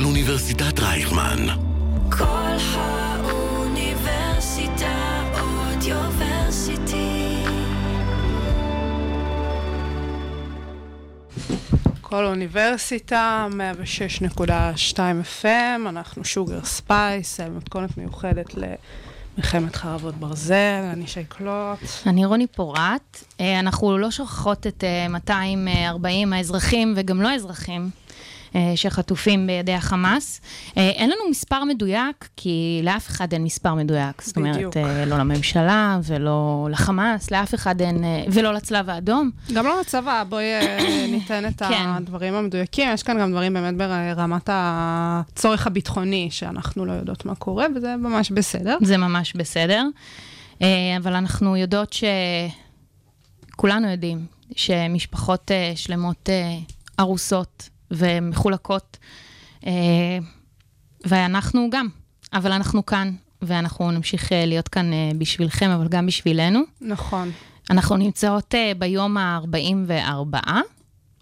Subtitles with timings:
[0.00, 1.46] של אוניברסיטת רייכמן.
[2.10, 2.56] קול
[3.24, 7.44] האוניברסיטה אודיוורסיטי.
[12.00, 13.46] קול האוניברסיטה,
[14.38, 14.98] 106.2
[15.42, 21.78] FM, אנחנו שוגר ספייס, מתכונת מיוחדת למלחמת חרבות ברזל, אני שי קלוט.
[22.06, 23.24] אני רוני פורט.
[23.40, 27.99] אה, אנחנו לא שוכחות את אה, 240 האזרחים וגם לא אזרחים.
[28.54, 30.40] אה, שחטופים בידי החמאס.
[30.76, 34.22] אה, אין לנו מספר מדויק, כי לאף אחד אין מספר מדויק.
[34.22, 34.76] זאת אומרת, בדיוק.
[34.76, 39.30] אה, לא לממשלה ולא לחמאס, לאף אחד אין, ולא לצלב האדום.
[39.52, 40.44] גם לא לצבא, בואי
[41.12, 41.88] ניתן את כן.
[41.88, 42.88] הדברים המדויקים.
[42.92, 48.30] יש כאן גם דברים באמת ברמת הצורך הביטחוני, שאנחנו לא יודעות מה קורה, וזה ממש
[48.30, 48.78] בסדר.
[48.82, 49.84] זה ממש בסדר.
[50.96, 52.04] אבל אנחנו יודעות ש...
[53.56, 56.28] כולנו יודעים שמשפחות שלמות
[56.98, 58.98] הרוסות ומחולקות,
[59.66, 59.72] אה,
[61.06, 61.88] ואנחנו גם,
[62.32, 66.60] אבל אנחנו כאן, ואנחנו נמשיך אה, להיות כאן אה, בשבילכם, אבל גם בשבילנו.
[66.80, 67.30] נכון.
[67.70, 70.36] אנחנו נמצאות ביום ה-44,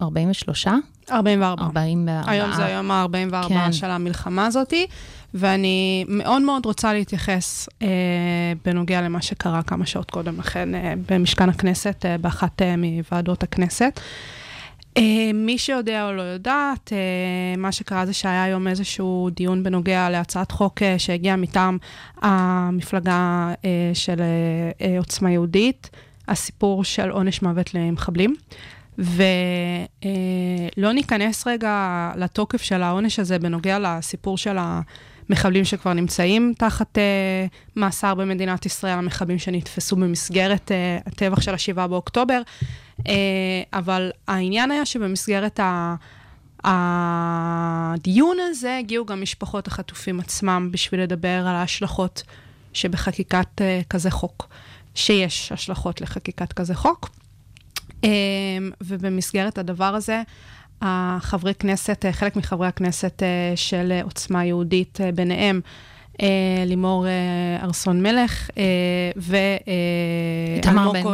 [0.03, 0.67] 43?
[1.11, 1.63] 44.
[1.65, 2.33] 44.
[2.33, 3.73] היום זה היום ה-44 כן.
[3.73, 4.87] של המלחמה הזאתי,
[5.35, 7.89] ואני מאוד מאוד רוצה להתייחס אה,
[8.65, 14.01] בנוגע למה שקרה כמה שעות קודם לכן אה, במשכן הכנסת, אה, באחת אה, מוועדות הכנסת.
[14.01, 14.03] אה,
[15.35, 20.51] מי שיודע או לא יודעת, אה, מה שקרה זה שהיה היום איזשהו דיון בנוגע להצעת
[20.51, 21.79] חוק אה, שהגיעה מטעם
[22.23, 25.91] המפלגה אה, של אה, אה, עוצמה יהודית,
[26.29, 28.35] הסיפור של עונש מוות למחבלים.
[28.99, 36.99] ולא ניכנס רגע לתוקף של העונש הזה בנוגע לסיפור של המחבלים שכבר נמצאים תחת
[37.77, 40.71] מאסר במדינת ישראל, המחבלים שנתפסו במסגרת
[41.07, 42.43] הטבח של ה-7 באוקטובר,
[43.73, 45.95] אבל העניין היה שבמסגרת ה...
[46.65, 52.23] הדיון הזה הגיעו גם משפחות החטופים עצמם בשביל לדבר על ההשלכות
[52.73, 54.49] שבחקיקת uh, כזה חוק,
[54.95, 57.11] שיש השלכות לחקיקת כזה חוק.
[58.05, 58.11] אמ,
[58.81, 60.23] ובמסגרת הדבר הזה,
[60.83, 65.98] החברי כנסת, אה, חלק מחברי הכנסת אה, של אה, עוצמה יהודית, אה, ביניהם אה,
[66.67, 67.13] לימור אה,
[67.63, 68.51] ארסון מלך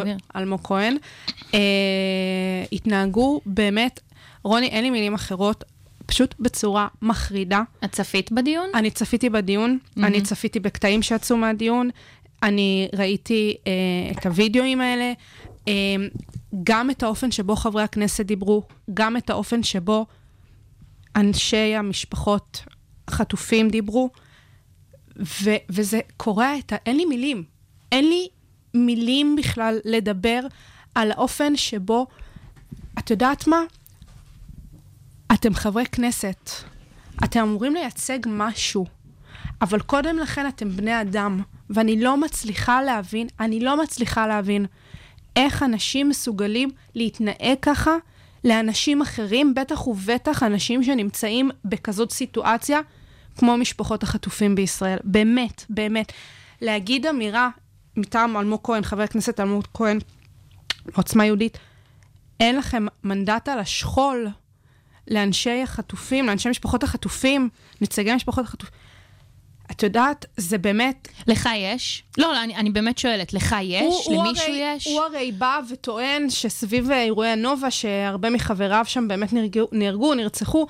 [0.03, 0.17] גביר.
[0.35, 0.97] ואלמוג כהן,
[1.55, 1.61] אה,
[2.73, 4.01] התנהגו באמת,
[4.43, 5.65] רוני, אין לי מילים אחרות,
[6.07, 7.63] פשוט בצורה מחרידה.
[7.85, 8.69] את צפית בדיון?
[8.75, 10.09] אני צפיתי בדיון, מהמם.
[10.09, 11.91] אני צפיתי בקטעים שיצאו מהדיון,
[12.43, 13.73] אני ראיתי אה,
[14.13, 15.13] את הוידאוים האלה,
[15.69, 15.73] אה,
[16.65, 18.63] גם את האופן שבו חברי הכנסת דיברו,
[18.95, 20.07] גם את האופן שבו
[21.17, 22.65] אנשי המשפחות
[23.09, 24.11] החטופים דיברו,
[25.17, 26.77] ו- וזה קורע את ה...
[26.87, 27.45] אין לי מילים.
[27.93, 28.29] אין לי
[28.75, 30.41] מילים בכלל לדבר
[30.95, 32.07] על האופן שבו,
[32.99, 33.63] את יודעת מה?
[35.33, 36.51] אתם חברי כנסת,
[37.25, 38.87] אתם אמורים לייצג משהו,
[39.63, 44.67] אבל קודם לכן אתם בני אדם, ואני לא מצליחה להבין, אני לא מצליחה להבין
[45.37, 47.97] איך אנשים מסוגלים להתנהג ככה
[48.45, 52.81] לאנשים אחרים, בטח ובטח אנשים שנמצאים בכזאת סיטואציה,
[53.39, 54.99] כמו משפחות החטופים בישראל.
[55.05, 56.13] באמת, באמת.
[56.61, 57.49] להגיד אמירה
[57.97, 59.99] מטעם אלמוג כהן, חבר הכנסת אלמוג כהן,
[60.95, 61.59] עוצמה יהודית,
[62.41, 64.29] אין לכם מנדט על השכול
[65.09, 67.49] לאנשי החטופים, לאנשי משפחות החטופים,
[67.81, 68.75] נציגי משפחות החטופים.
[69.71, 71.09] את יודעת, זה באמת...
[71.27, 72.03] לך יש?
[72.19, 73.83] לא, לא, אני, אני באמת שואלת, לך יש?
[73.83, 74.87] הוא- הוא למישהו הרי, יש?
[74.87, 80.67] הוא הרי בא וטוען שסביב אירועי הנובה, שהרבה מחבריו שם באמת נהרגו, נהרגו נרצחו.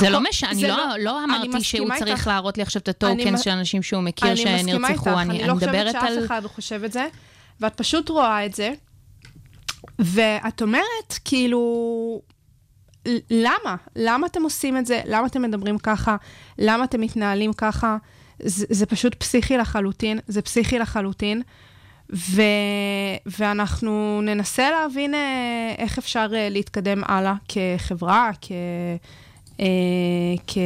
[0.00, 2.26] זה לא הכל- משנה, אני לא, לא אני אמרתי שהוא מסכימה צריך איתך.
[2.26, 5.48] להראות לי עכשיו את מ- של אנשים שהוא מכיר אני מסכימה שנרצחו, איתך, אני, אני
[5.48, 6.24] לא חושבת שאף על...
[6.26, 7.06] אחד לא חושב את זה,
[7.60, 8.72] ואת פשוט רואה את זה,
[9.98, 12.20] ואת אומרת, כאילו,
[13.30, 13.76] למה?
[13.96, 15.00] למה אתם עושים את זה?
[15.06, 16.16] למה אתם מדברים ככה?
[16.58, 17.96] למה אתם מתנהלים ככה?
[18.42, 21.42] זה, זה פשוט פסיכי לחלוטין, זה פסיכי לחלוטין.
[22.16, 22.42] ו...
[23.26, 28.52] ואנחנו ננסה להבין אה, איך אפשר אה, להתקדם הלאה כחברה, כ...
[29.60, 29.66] אה,
[30.46, 30.58] כ...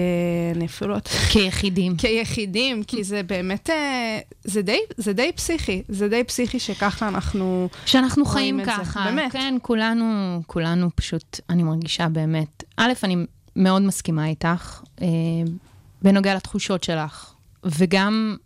[0.55, 1.01] אני אפילו לא.
[1.33, 1.97] כיחידים.
[1.97, 7.69] כיחידים, כי זה באמת, אה, זה די, זה די פסיכי, זה די פסיכי שככה אנחנו...
[7.87, 9.05] שאנחנו חיים את זה, ככה.
[9.05, 9.33] באמת.
[9.33, 12.65] כן, כולנו, כולנו פשוט, אני מרגישה באמת.
[12.77, 13.17] א', אני
[13.57, 15.07] מאוד מסכימה איתך, אה,
[16.03, 17.33] בנוגע לתחושות שלך,
[17.65, 18.37] וגם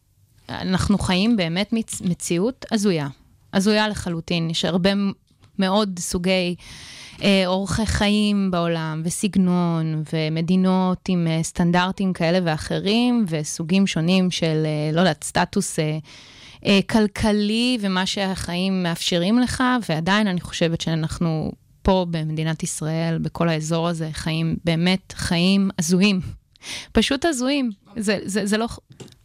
[0.48, 3.08] אנחנו חיים באמת מצ, מציאות הזויה.
[3.52, 4.50] הזויה לחלוטין.
[4.50, 4.90] יש הרבה
[5.58, 6.54] מאוד סוגי
[7.46, 15.00] אורחי חיים בעולם, וסגנון, ומדינות עם אה, סטנדרטים כאלה ואחרים, וסוגים שונים של, אה, לא
[15.00, 15.98] יודעת, סטטוס אה,
[16.66, 21.52] אה, כלכלי ומה שהחיים מאפשרים לך, ועדיין אני חושבת שאנחנו
[21.82, 26.20] פה במדינת ישראל, בכל האזור הזה, חיים באמת חיים הזויים.
[26.92, 27.70] פשוט הזויים.
[27.96, 28.66] זה, זה, זה לא...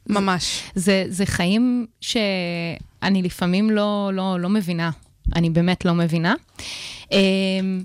[0.10, 0.64] ממש.
[0.76, 4.92] זה, זה חיים שאני לפעמים לא, לא, לא מבינה.
[5.36, 6.34] אני באמת לא מבינה.
[7.12, 7.84] אמ,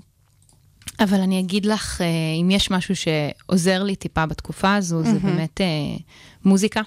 [0.99, 2.07] אבל אני אגיד לך, אה,
[2.41, 5.97] אם יש משהו שעוזר לי טיפה בתקופה הזו, זה באמת אה,
[6.45, 6.81] מוזיקה.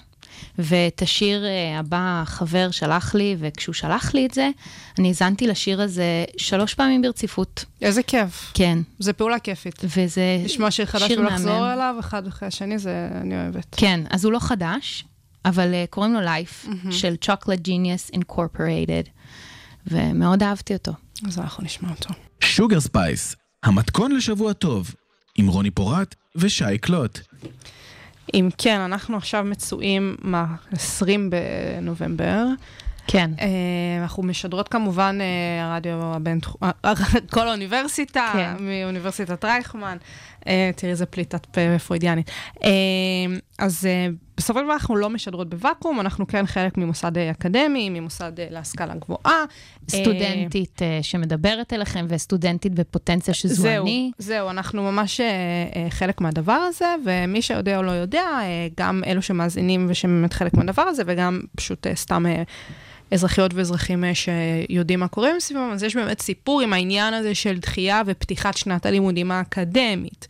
[0.59, 4.49] ואת השיר אה, הבא חבר שלח לי, וכשהוא שלח לי את זה,
[4.99, 7.65] אני האזנתי לשיר הזה שלוש פעמים ברציפות.
[7.81, 8.51] איזה כיף.
[8.53, 8.79] כן.
[8.99, 9.81] זה פעולה כיפית.
[9.83, 11.73] וזה לשמוע שיר חדש שיר ולחזור מהמם.
[11.73, 13.75] אליו, אחד אחרי השני, זה אני אוהבת.
[13.77, 15.05] כן, אז הוא לא חדש,
[15.45, 19.09] אבל אה, קוראים לו Life, של Chocolate Genius Incorporated,
[19.87, 20.91] ומאוד אהבתי אותו.
[21.27, 22.09] אז אנחנו נשמע אותו.
[22.39, 24.95] שוגר ספייס, המתכון לשבוע טוב,
[25.35, 27.19] עם רוני פורט ושי קלוט.
[28.33, 32.45] אם כן, אנחנו עכשיו מצויים מה-20 בנובמבר.
[33.07, 33.31] כן.
[33.39, 33.47] אה,
[34.01, 36.39] אנחנו משדרות כמובן אה, הרדיו הבין...
[37.33, 38.53] כל האוניברסיטה, כן.
[38.59, 39.97] מאוניברסיטת רייכמן.
[40.47, 42.31] אה, תראי איזה פליטת פה פרוידיאנית.
[42.63, 42.69] אה,
[43.59, 44.07] אז אה,
[44.37, 49.45] בסופו של דבר אנחנו לא משדרות בוואקום, אנחנו כן חלק ממוסד אקדמי, ממוסד להשכלה גבוהה.
[49.89, 54.11] סטודנטית שמדברת אליכם, וסטודנטית בפוטנציה שזו זהו, אני.
[54.17, 55.21] זהו, אנחנו ממש
[55.89, 58.25] חלק מהדבר הזה, ומי שיודע או לא יודע,
[58.77, 62.25] גם אלו שמאזינים ושבאמת חלק מהדבר הזה, וגם פשוט סתם
[63.11, 67.59] אזרחיות ואזרחים אה, שיודעים מה קורה מסביבם, אז יש באמת סיפור עם העניין הזה של
[67.59, 70.27] דחייה ופתיחת שנת הלימודים האקדמית.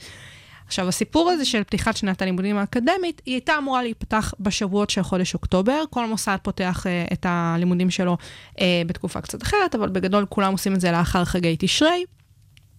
[0.71, 5.33] עכשיו, הסיפור הזה של פתיחת שנת הלימודים האקדמית, היא הייתה אמורה להיפתח בשבועות של חודש
[5.33, 5.83] אוקטובר.
[5.89, 8.17] כל מוסד פותח אה, את הלימודים שלו
[8.59, 12.03] אה, בתקופה קצת אחרת, אבל בגדול כולם עושים את זה לאחר חגי תשרי.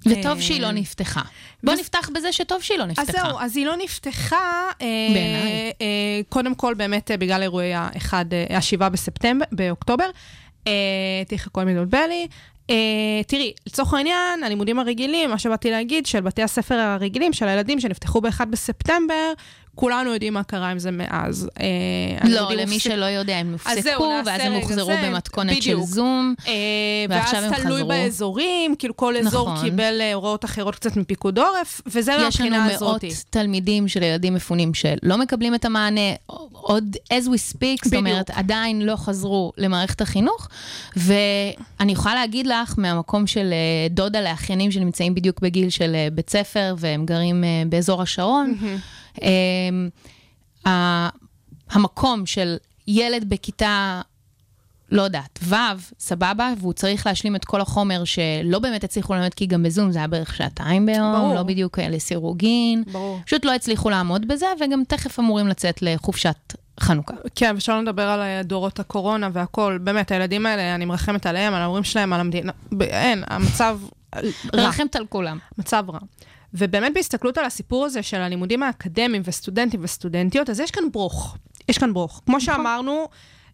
[0.06, 1.20] וטוב אה, שהיא לא נפתחה.
[1.62, 3.02] בוא נפתח בזה שטוב שהיא לא נפתחה.
[3.02, 4.64] אז זהו, אז היא לא נפתחה.
[4.80, 5.72] אה, בעיניי.
[5.80, 10.06] אה, קודם כל, באמת, אה, בגלל אירועי האחד, אה, השבעה בספטמבר, באוקטובר.
[10.66, 10.72] אה,
[11.28, 12.26] תראי, הכל מתבלבל לי.
[12.70, 17.80] אה, תראי, לצורך העניין, הלימודים הרגילים, מה שבאתי להגיד, של בתי הספר הרגילים, של הילדים
[17.80, 19.32] שנפתחו ב-1 בספטמבר,
[19.74, 21.48] כולנו יודעים מה קרה עם זה מאז.
[21.60, 21.66] אה,
[22.28, 25.84] לא, למי הופסק- שלא יודע, הם הופסקו, ואז הם הוחזרו במתכונת של בדיוק.
[25.86, 26.34] זום.
[26.46, 26.52] אה,
[27.08, 27.88] ועכשיו ואז הם תלוי חזרו.
[27.88, 29.64] באזורים, כאילו כל אזור נכון.
[29.64, 33.00] קיבל אה, הוראות אחרות קצת מפיקוד עורף, וזה יש לנו מהבחינה מאות.
[33.30, 36.00] תלמידים של ילדים מפונים שלא מקבלים את המענה,
[36.52, 37.94] עוד as we speak, זאת בדיוק.
[38.06, 40.48] אומרת, עדיין לא חזרו למערכת החינוך,
[40.96, 46.74] ואני יכולה להגיד לך, מהמקום של אה, דודה לאחיינים שנמצאים בדיוק בגיל של בית ספר,
[46.78, 49.01] והם גרים באזור השרון, ה-
[51.70, 52.56] המקום של
[52.86, 54.00] ילד בכיתה...
[54.92, 55.54] לא יודעת, ו',
[55.98, 59.98] סבבה, והוא צריך להשלים את כל החומר שלא באמת הצליחו ללמד, כי גם בזום זה
[59.98, 61.34] היה בערך שעתיים ביום, ברור.
[61.34, 62.84] לא בדיוק אה, לסירוגין.
[62.92, 63.18] ברור.
[63.26, 66.36] פשוט לא הצליחו לעמוד בזה, וגם תכף אמורים לצאת לחופשת
[66.80, 67.14] חנוכה.
[67.34, 69.78] כן, ושלא נדבר על אה, דורות הקורונה והכל.
[69.82, 72.52] באמת, הילדים האלה, אני מרחמת עליהם, על ההורים שלהם, על המדינה.
[72.80, 73.78] אין, המצב
[74.14, 74.68] רע.
[74.68, 75.38] רחמת על כולם.
[75.58, 75.98] מצב רע.
[76.54, 81.36] ובאמת בהסתכלות על הסיפור הזה של הלימודים האקדמיים וסטודנטים וסטודנטיות, אז יש כאן ברוך.
[81.68, 82.22] יש כאן ברוך.
[82.26, 83.08] כמו שאמרנו,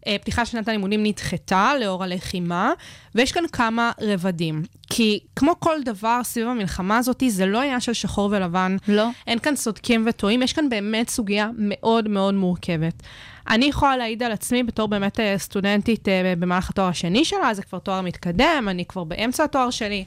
[0.07, 2.71] אה, פתיחת שנת הלימודים נדחתה לאור הלחימה,
[3.15, 4.63] ויש כאן כמה רבדים.
[4.89, 8.77] כי כמו כל דבר סביב המלחמה הזאת, זה לא עניין של שחור ולבן.
[8.87, 9.07] לא.
[9.27, 13.03] אין כאן צודקים וטועים, יש כאן באמת סוגיה מאוד מאוד מורכבת.
[13.49, 17.61] אני יכולה להעיד על עצמי בתור באמת אה, סטודנטית אה, במהלך התואר השני שלה, זה
[17.61, 20.05] כבר תואר מתקדם, אני כבר באמצע התואר שלי,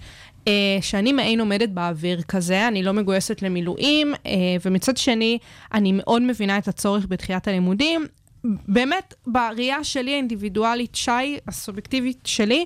[0.80, 4.30] שאני מעין עומדת באוויר כזה, אני לא מגויסת למילואים, אה,
[4.64, 5.38] ומצד שני,
[5.74, 8.06] אני מאוד מבינה את הצורך בתחילת הלימודים.
[8.44, 12.64] באמת, בראייה שלי האינדיבידואלית, שי, הסובייקטיבית שלי,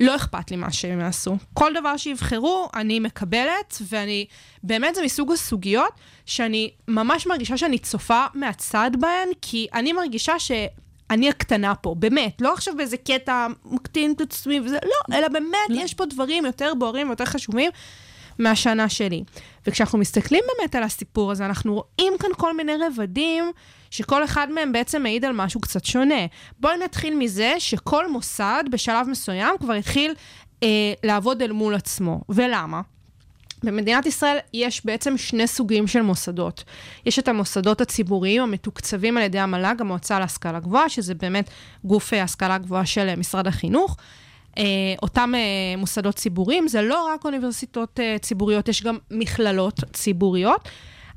[0.00, 1.36] לא אכפת לי מה שהם יעשו.
[1.54, 4.26] כל דבר שיבחרו, אני מקבלת, ואני,
[4.62, 5.92] באמת זה מסוג הסוגיות
[6.26, 10.38] שאני ממש מרגישה שאני צופה מהצד בהן, כי אני מרגישה
[11.12, 12.40] שאני הקטנה פה, באמת.
[12.40, 15.80] לא עכשיו באיזה קטע מקטין את עצמי וזה, לא, אלא באמת, לא.
[15.80, 17.70] יש פה דברים יותר בוערים ויותר חשובים.
[18.38, 19.24] מהשנה שלי.
[19.66, 23.52] וכשאנחנו מסתכלים באמת על הסיפור הזה, אנחנו רואים כאן כל מיני רבדים,
[23.90, 26.26] שכל אחד מהם בעצם מעיד על משהו קצת שונה.
[26.60, 30.14] בואי נתחיל מזה שכל מוסד בשלב מסוים כבר התחיל
[30.62, 32.20] אה, לעבוד אל מול עצמו.
[32.28, 32.80] ולמה?
[33.62, 36.64] במדינת ישראל יש בעצם שני סוגים של מוסדות.
[37.06, 41.50] יש את המוסדות הציבוריים המתוקצבים על ידי המל"ג, המועצה להשכלה גבוהה, שזה באמת
[41.84, 43.96] גוף אה, השכלה גבוהה של אה, משרד החינוך.
[44.58, 44.64] אה,
[45.02, 50.68] אותם אה, מוסדות ציבוריים, זה לא רק אוניברסיטאות אה, ציבוריות, יש גם מכללות ציבוריות.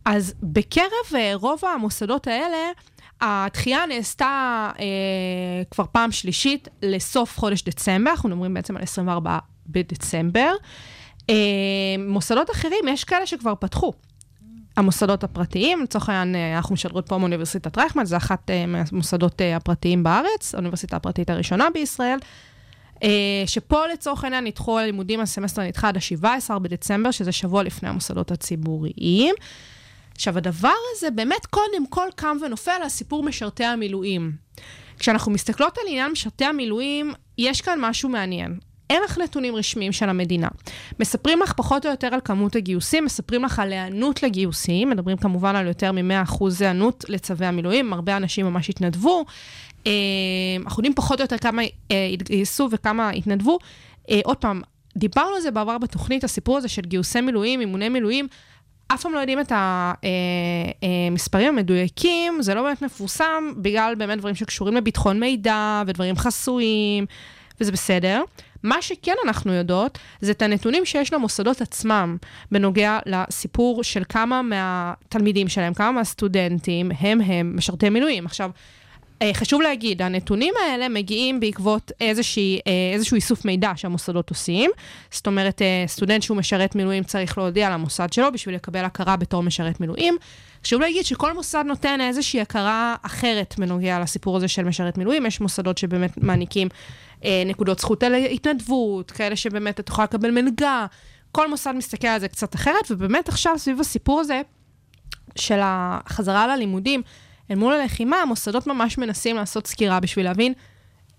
[0.06, 2.72] אז בקרב אה, רוב המוסדות האלה,
[3.22, 4.86] הדחייה נעשתה אה,
[5.72, 10.52] כבר פעם שלישית לסוף חודש דצמבר, אנחנו מדברים בעצם על 24 בדצמבר.
[11.30, 11.36] אה,
[12.08, 13.94] מוסדות אחרים, יש כאלה שכבר פתחו.
[14.80, 19.56] המוסדות הפרטיים, לצורך העניין, אה, אנחנו משדרות פה מאוניברסיטת רייכמן, זה אחת אה, מהמוסדות אה,
[19.56, 22.20] הפרטיים בארץ, האוניברסיטה הפרטית הראשונה בישראל.
[23.46, 29.36] שפה לצורך העניין נדחו הלימודים, הסמסטר נדחה עד ה-17 בדצמבר, שזה שבוע לפני המוסדות הציבוריים.
[30.16, 34.32] עכשיו, הדבר הזה באמת קודם כל קם ונופל על סיפור משרתי המילואים.
[35.00, 38.60] כשאנחנו מסתכלות על עניין משרתי המילואים, יש כאן משהו מעניין.
[38.90, 40.48] אין לך נתונים רשמיים של המדינה.
[41.00, 45.56] מספרים לך פחות או יותר על כמות הגיוסים, מספרים לך על היענות לגיוסים, מדברים כמובן
[45.56, 49.26] על יותר מ-100% היענות לצווי המילואים, הרבה אנשים ממש התנדבו.
[49.88, 49.92] אה,
[50.66, 53.60] אנחנו יודעים פחות או יותר כמה אה, התגייסו וכמה התנדבו.
[54.10, 54.62] אה, עוד פעם,
[54.98, 58.28] דיברנו על זה בעבר בתוכנית, הסיפור הזה של גיוסי מילואים, אימוני מילואים.
[58.88, 59.52] אף פעם לא יודעים את
[61.12, 67.06] המספרים המדויקים, זה לא באמת מפורסם, בגלל באמת דברים שקשורים לביטחון מידע ודברים חסויים,
[67.62, 68.24] וזה בסדר.
[68.64, 72.18] מה שכן אנחנו יודעות, זה את הנתונים שיש למוסדות עצמם
[72.52, 78.26] בנוגע לסיפור של כמה מהתלמידים שלהם, כמה מהסטודנטים הם הם משרתי מילואים.
[78.26, 78.52] עכשיו,
[79.34, 84.72] חשוב להגיד, הנתונים האלה מגיעים בעקבות איזושהי, אה, איזשהו איסוף מידע שהמוסדות עושים.
[85.12, 89.44] זאת אומרת, אה, סטודנט שהוא משרת מילואים צריך להודיע למוסד שלו בשביל לקבל הכרה בתור
[89.44, 90.18] משרת מילואים.
[90.64, 95.26] חשוב להגיד שכל מוסד נותן איזושהי הכרה אחרת בנוגע לסיפור הזה של משרת מילואים.
[95.26, 96.68] יש מוסדות שבאמת מעניקים
[97.26, 100.86] אה, נקודות זכות על התנדבות, כאלה שבאמת את יכולה לקבל מלגה.
[101.32, 104.42] כל מוסד מסתכל על זה קצת אחרת, ובאמת עכשיו סביב הסיפור הזה
[105.36, 107.02] של החזרה ללימודים,
[107.52, 110.54] אל מול הלחימה, המוסדות ממש מנסים לעשות סקירה בשביל להבין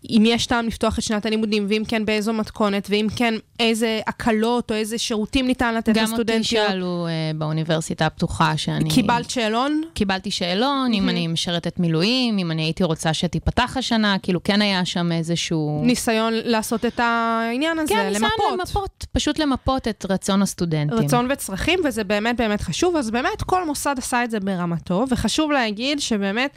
[0.09, 4.71] אם יש טעם לפתוח את שנת הלימודים, ואם כן, באיזו מתכונת, ואם כן, איזה הקלות
[4.71, 6.27] או איזה שירותים ניתן לתת לסטודנטיות.
[6.27, 8.91] גם אותי שאלו uh, באוניברסיטה הפתוחה שאני...
[8.91, 9.83] קיבלת שאלון?
[9.95, 10.97] קיבלתי שאלון, mm-hmm.
[10.97, 15.83] אם אני משרתת מילואים, אם אני הייתי רוצה שתיפתח השנה, כאילו כן היה שם איזשהו...
[15.85, 18.21] ניסיון לעשות את העניין הזה, כן, למפות.
[18.21, 20.99] כן, ניסיון למפות, פשוט למפות את רצון הסטודנטים.
[20.99, 22.97] רצון וצרכים, וזה באמת באמת חשוב.
[22.97, 26.51] אז באמת, כל מוסד עשה את זה ברמתו, וחשוב להגיד שבאמת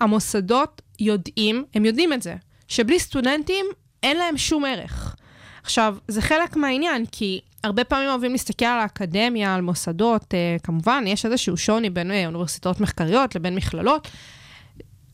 [0.00, 2.34] המוסדות יודעים, הם יודעים את זה.
[2.68, 3.66] שבלי סטודנטים
[4.02, 5.16] אין להם שום ערך.
[5.62, 11.04] עכשיו, זה חלק מהעניין, כי הרבה פעמים אוהבים להסתכל על האקדמיה, על מוסדות, אה, כמובן,
[11.06, 14.08] יש איזשהו שוני בין אה, אוניברסיטאות מחקריות לבין מכללות.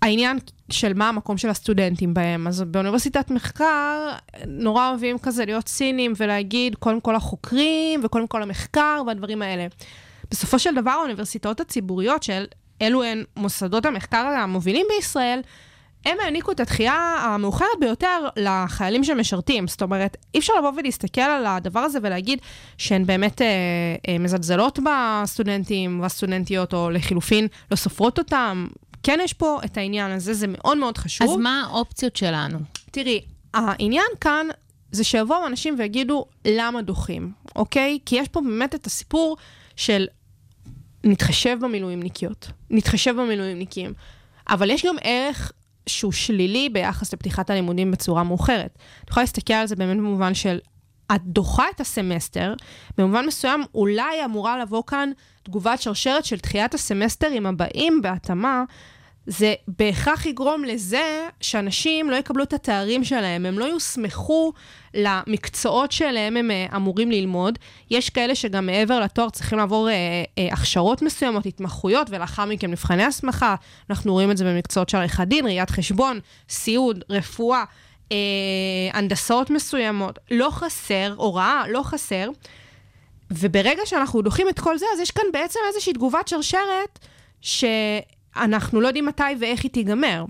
[0.02, 0.38] העניין
[0.70, 2.46] של מה המקום של הסטודנטים בהם.
[2.46, 4.10] אז באוניברסיטת מחקר,
[4.46, 9.66] נורא אוהבים כזה להיות ציניים ולהגיד, קודם כל החוקרים, וקודם כל המחקר והדברים האלה.
[10.30, 15.40] בסופו של דבר, האוניברסיטאות הציבוריות, שאלו הן מוסדות המחקר המובילים בישראל,
[16.04, 19.68] הם העניקו את התחייה המאוחרת ביותר לחיילים שמשרתים.
[19.68, 22.38] זאת אומרת, אי אפשר לבוא ולהסתכל על הדבר הזה ולהגיד
[22.78, 23.46] שהן באמת אה,
[24.08, 28.66] אה, מזלזלות בסטודנטים והסטודנטיות, או לחילופין, לא סופרות אותם.
[29.02, 31.30] כן יש פה את העניין הזה, זה מאוד מאוד חשוב.
[31.30, 32.58] אז מה האופציות שלנו?
[32.90, 33.20] תראי,
[33.54, 34.46] העניין כאן
[34.92, 37.98] זה שיבואו אנשים ויגידו למה דוחים, אוקיי?
[38.06, 39.36] כי יש פה באמת את הסיפור
[39.76, 40.06] של
[41.04, 43.92] נתחשב במילואימניקיות, נתחשב במילואימניקים.
[44.48, 45.52] אבל יש גם ערך
[45.86, 48.78] שהוא שלילי ביחס לפתיחת הלימודים בצורה מאוחרת.
[49.04, 50.58] את יכולה להסתכל על זה באמת במובן של,
[51.14, 52.54] את דוחה את הסמסטר,
[52.98, 55.10] במובן מסוים אולי אמורה לבוא כאן
[55.42, 58.64] תגובת שרשרת של דחיית הסמסטרים הבאים בהתאמה,
[59.26, 64.52] זה בהכרח יגרום לזה שאנשים לא יקבלו את התארים שלהם, הם לא יוסמכו
[64.94, 67.58] למקצועות שלהם הם אה, אמורים ללמוד.
[67.90, 69.94] יש כאלה שגם מעבר לתואר צריכים לעבור אה,
[70.38, 73.54] אה, הכשרות מסוימות, התמחויות, ולאחר מכן מבחני הסמכה.
[73.90, 77.64] אנחנו רואים את זה במקצועות של עריכת דין, ראיית חשבון, סיעוד, רפואה,
[78.12, 78.16] אה,
[78.92, 80.18] הנדסאות מסוימות.
[80.30, 82.28] לא חסר, הוראה, לא חסר.
[83.30, 86.98] וברגע שאנחנו דוחים את כל זה, אז יש כאן בעצם איזושהי תגובת שרשרת,
[87.40, 87.64] ש...
[88.36, 90.24] אנחנו לא יודעים מתי ואיך היא תיגמר.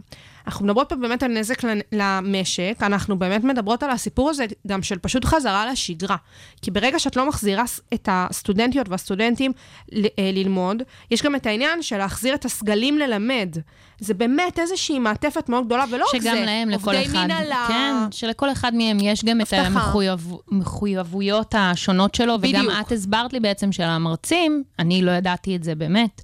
[0.46, 4.98] אנחנו מדברות פה באמת על נזק למשק, אנחנו באמת מדברות על הסיפור הזה גם של
[4.98, 6.16] פשוט חזרה לשגרה.
[6.62, 9.52] כי ברגע שאת לא מחזירה את הסטודנטיות והסטודנטים
[9.92, 13.56] אה, ללמוד, יש גם את העניין של להחזיר את הסגלים ללמד.
[13.98, 17.64] זה באמת איזושהי מעטפת מאוד גדולה, ולא רק זה, להם, אחד, מנהלה.
[17.68, 19.68] כן, שלכל אחד מהם יש גם הבטחה.
[19.68, 20.18] את
[20.52, 22.64] המחויבויות השונות שלו, בדיוק.
[22.64, 26.22] וגם את הסברת לי בעצם של המרצים, אני לא ידעתי את זה באמת.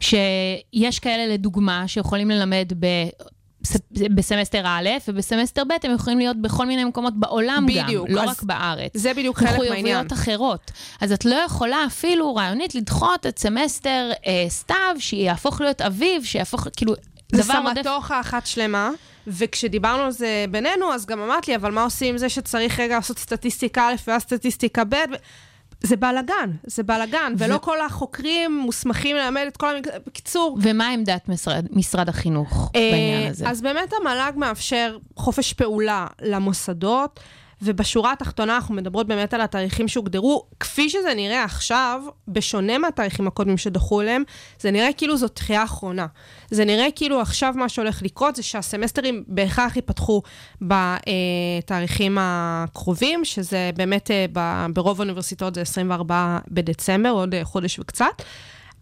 [0.00, 2.86] שיש כאלה, לדוגמה, שיכולים ללמד ב...
[4.14, 8.42] בסמסטר א', ובסמסטר ב' הם יכולים להיות בכל מיני מקומות בעולם בדיוק, גם, לא רק
[8.42, 8.90] בארץ.
[8.94, 9.68] זה בדיוק חלק מהעניין.
[9.70, 10.70] מחויבויות אחרות.
[11.00, 16.66] אז את לא יכולה אפילו רעיונית לדחות את סמסטר אה, סתיו, שיהפוך להיות אביב, שיהפוך,
[16.76, 16.94] כאילו,
[17.32, 17.74] דבר עודף.
[17.74, 18.90] זה סמטוחה אחת שלמה,
[19.26, 22.96] וכשדיברנו על זה בינינו, אז גם אמרת לי, אבל מה עושים עם זה שצריך רגע
[22.96, 24.96] לעשות סטטיסטיקה א' ואז סטטיסטיקה ב'?
[25.86, 27.44] זה בלאגן, זה בלאגן, ו...
[27.44, 29.98] ולא כל החוקרים מוסמכים ללמד את כל המקצוע.
[30.06, 30.58] בקיצור...
[30.62, 33.48] ומה עמדת משרד, משרד החינוך אה, בעניין הזה?
[33.48, 37.20] אז באמת המל"ג מאפשר חופש פעולה למוסדות.
[37.62, 40.44] ובשורה התחתונה אנחנו מדברות באמת על התאריכים שהוגדרו.
[40.60, 44.22] כפי שזה נראה עכשיו, בשונה מהתאריכים הקודמים שדחו אליהם,
[44.60, 46.06] זה נראה כאילו זו דחייה אחרונה.
[46.50, 50.22] זה נראה כאילו עכשיו מה שהולך לקרות זה שהסמסטרים בהכרח ייפתחו
[50.62, 54.26] בתאריכים הקרובים, שזה באמת אה,
[54.72, 58.22] ברוב האוניברסיטאות זה 24 בדצמבר, עוד אה, חודש וקצת.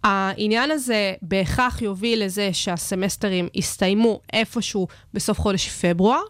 [0.04, 6.20] העניין הזה בהכרח יוביל לזה שהסמסטרים יסתיימו איפשהו בסוף חודש פברואר,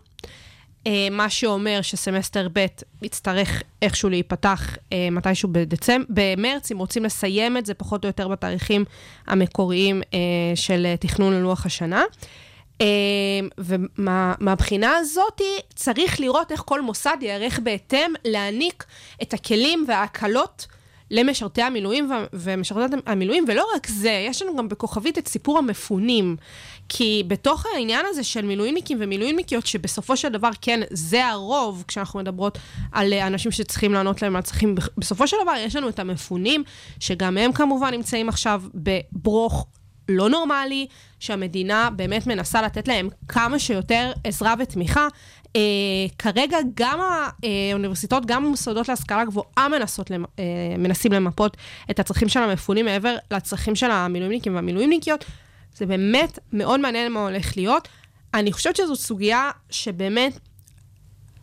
[1.11, 2.67] מה שאומר שסמסטר ב'
[3.03, 6.03] יצטרך איכשהו להיפתח אה, מתישהו בדצמ...
[6.09, 8.85] במרץ, אם רוצים לסיים את זה פחות או יותר בתאריכים
[9.27, 10.19] המקוריים אה,
[10.55, 12.03] של תכנון ללוח השנה.
[13.59, 15.41] ומהבחינה הזאת
[15.75, 18.85] צריך לראות איך כל מוסד ייערך בהתאם להעניק
[19.23, 20.67] את הכלים וההקלות
[21.11, 26.37] למשרתי המילואים ומשרתי המילואים, ולא רק זה, יש לנו גם בכוכבית את סיפור המפונים.
[26.89, 32.59] כי בתוך העניין הזה של מילואימניקים ומילואימניקיות, שבסופו של דבר, כן, זה הרוב, כשאנחנו מדברות
[32.93, 36.65] על אנשים שצריכים לענות להם על צרכים, בסופו של דבר יש לנו את המפונים,
[37.01, 39.67] שגם הם כמובן נמצאים עכשיו בברוך
[40.09, 40.87] לא נורמלי,
[41.21, 45.09] שהמדינה באמת מנסה לתת להם כמה שיותר עזרה ותמיכה.
[45.45, 45.57] Uh,
[46.19, 50.15] כרגע גם האוניברסיטאות, גם המוסדות להשכלה גבוהה מנסות, uh,
[50.79, 51.57] מנסים למפות
[51.91, 55.25] את הצרכים של המפונים מעבר לצרכים של המילואימניקים והמילואימניקיות.
[55.75, 57.89] זה באמת מאוד מעניין מה הולך להיות.
[58.35, 60.39] אני חושבת שזו סוגיה שבאמת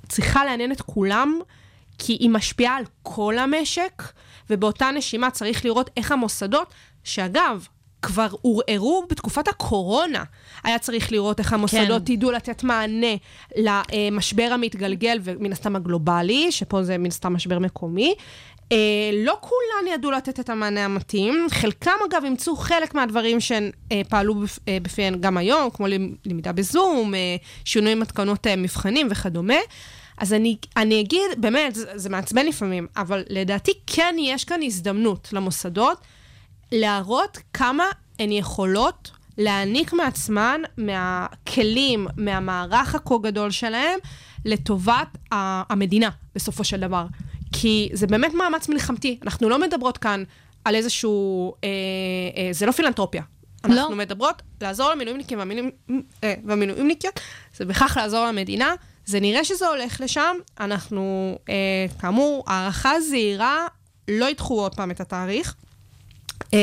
[0.09, 1.39] צריכה לעניין את כולם,
[1.97, 4.03] כי היא משפיעה על כל המשק,
[4.49, 6.73] ובאותה נשימה צריך לראות איך המוסדות,
[7.03, 7.67] שאגב,
[8.01, 10.23] כבר עורערו בתקופת הקורונה.
[10.63, 12.13] היה צריך לראות איך המוסדות כן.
[12.13, 13.15] ידעו לתת מענה
[13.57, 18.15] למשבר המתגלגל ומן הסתם הגלובלי, שפה זה מן הסתם משבר מקומי.
[18.71, 18.77] אה,
[19.13, 21.47] לא כולן ידעו לתת את המענה המתאים.
[21.49, 25.87] חלקם, אגב, אימצו חלק מהדברים שהן אה, פעלו בפ, אה, בפיהן גם היום, כמו
[26.25, 27.35] למידה בזום, אה,
[27.65, 29.57] שינוי מתכונות אה, מבחנים וכדומה.
[30.17, 35.29] אז אני, אני אגיד, באמת, זה, זה מעצבן לפעמים, אבל לדעתי כן יש כאן הזדמנות
[35.33, 35.97] למוסדות
[36.71, 37.83] להראות כמה
[38.19, 43.99] הן יכולות להעניק מעצמן, מהכלים, מהמערך הכה גדול שלהם,
[44.45, 47.05] לטובת המדינה, בסופו של דבר.
[47.51, 49.19] כי זה באמת מאמץ מלחמתי.
[49.23, 50.23] אנחנו לא מדברות כאן
[50.65, 51.53] על איזשהו...
[51.63, 51.69] אה,
[52.37, 53.21] אה, זה לא פילנטרופיה.
[53.65, 53.73] לא.
[53.73, 55.39] אנחנו מדברות לעזור למילואימניקים
[56.23, 57.19] אה, והמילואימניקיות,
[57.55, 58.73] זה בכך לעזור למדינה.
[59.05, 60.35] זה נראה שזה הולך לשם.
[60.59, 63.67] אנחנו, אה, כאמור, הערכה זהירה,
[64.07, 65.55] לא ידחו עוד פעם את התאריך.
[66.51, 66.53] Uh,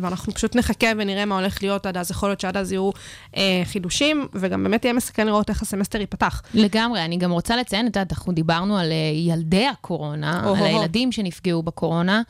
[0.00, 2.10] ואנחנו פשוט נחכה ונראה מה הולך להיות עד אז.
[2.10, 2.90] יכול להיות שעד אז יהיו
[3.32, 6.42] uh, חידושים, וגם באמת יהיה מסכן לראות איך הסמסטר ייפתח.
[6.54, 10.60] לגמרי, אני גם רוצה לציין, את יודעת, אנחנו דיברנו על uh, ילדי הקורונה, או על
[10.60, 12.22] או הילדים שנפגעו בקורונה,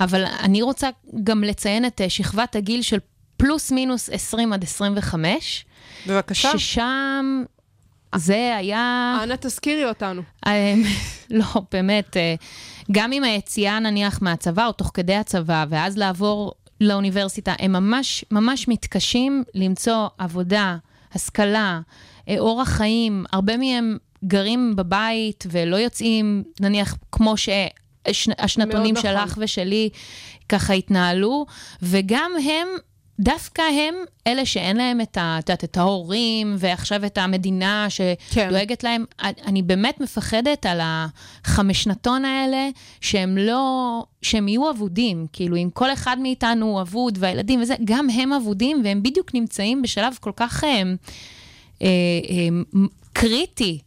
[0.00, 0.88] אבל אני רוצה
[1.24, 2.98] גם לציין את שכבת הגיל של
[3.36, 5.64] פלוס מינוס 20 עד 25.
[6.06, 6.58] בבקשה.
[6.58, 7.44] ששם
[8.16, 9.16] זה היה...
[9.22, 10.22] אנא תזכירי אותנו.
[11.30, 12.16] לא, באמת,
[12.92, 18.68] גם עם היציאה נניח מהצבא או תוך כדי הצבא, ואז לעבור לאוניברסיטה, הם ממש ממש
[18.68, 20.76] מתקשים למצוא עבודה,
[21.12, 21.80] השכלה,
[22.28, 29.42] אה, אורח חיים, הרבה מהם גרים בבית ולא יוצאים, נניח, כמו שהשנתונים שלך נכון.
[29.44, 29.88] ושלי
[30.48, 31.46] ככה התנהלו,
[31.82, 32.68] וגם הם
[33.20, 33.94] דווקא הם
[34.26, 38.88] אלה שאין להם את, ה, את, את, ההורים, ועכשיו את המדינה שדואגת כן.
[38.88, 39.04] להם.
[39.46, 42.68] אני באמת מפחדת על החמשנתון האלה,
[43.00, 45.26] שהם לא, שהם יהיו אבודים.
[45.32, 49.82] כאילו, אם כל אחד מאיתנו הוא אבוד, והילדים וזה, גם הם אבודים, והם בדיוק נמצאים
[49.82, 50.96] בשלב כל כך הם,
[51.82, 51.88] אה,
[52.30, 52.80] אה,
[53.12, 53.78] קריטי.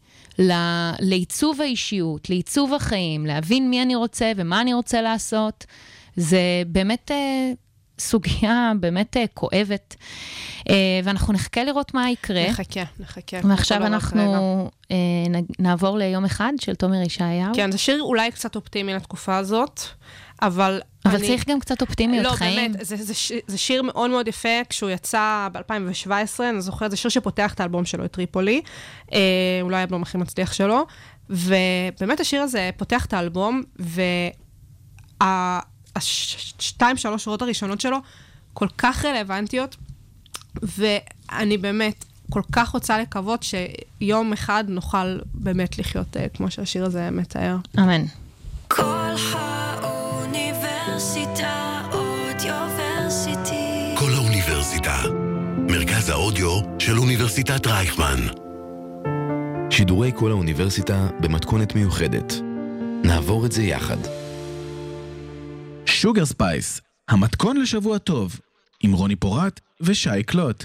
[1.00, 5.66] לעיצוב האישיות, לעיצוב החיים, להבין מי אני רוצה ומה אני רוצה לעשות.
[6.16, 7.52] זה באמת אה,
[8.00, 9.96] סוגיה באמת uh, כואבת,
[10.60, 10.64] uh,
[11.04, 12.50] ואנחנו נחכה לראות מה יקרה.
[12.50, 13.38] נחכה, נחכה.
[13.44, 14.88] ועכשיו אנחנו uh,
[15.60, 17.56] נעבור ליום אחד של תומר ישעיהו.
[17.56, 19.82] כן, זה שיר אולי קצת אופטימי לתקופה הזאת,
[20.42, 20.82] אבל...
[21.06, 21.28] אבל אני...
[21.28, 22.72] צריך גם קצת אופטימיות לא, חיים.
[22.72, 23.32] לא, באמת, זה, זה, ש...
[23.48, 26.12] זה שיר מאוד מאוד יפה, כשהוא יצא ב-2017,
[26.50, 28.62] אני זוכרת, זה שיר שפותח את האלבום שלו, את טריפולי,
[29.14, 29.20] אה,
[29.62, 30.86] אולי האלבום הכי מצליח שלו,
[31.30, 35.60] ובאמת השיר הזה פותח את האלבום, וה...
[35.98, 37.98] השתיים, שלוש שורות הראשונות שלו
[38.54, 39.76] כל כך רלוונטיות,
[40.64, 47.10] ואני באמת כל כך רוצה לקוות שיום אחד נוכל באמת לחיות uh, כמו שהשיר הזה
[47.12, 47.58] מתאר.
[47.80, 48.06] אמן.
[48.68, 49.14] כל
[49.82, 53.96] האוניברסיטה אודיוורסיטי.
[53.96, 55.02] כל האוניברסיטה,
[55.70, 58.28] מרכז האודיו של אוניברסיטת רייכמן.
[59.70, 62.34] שידורי כל האוניברסיטה במתכונת מיוחדת.
[63.04, 64.17] נעבור את זה יחד.
[66.02, 68.40] שוגר ספייס, המתכון לשבוע טוב,
[68.84, 70.64] עם רוני פורט ושי קלוט.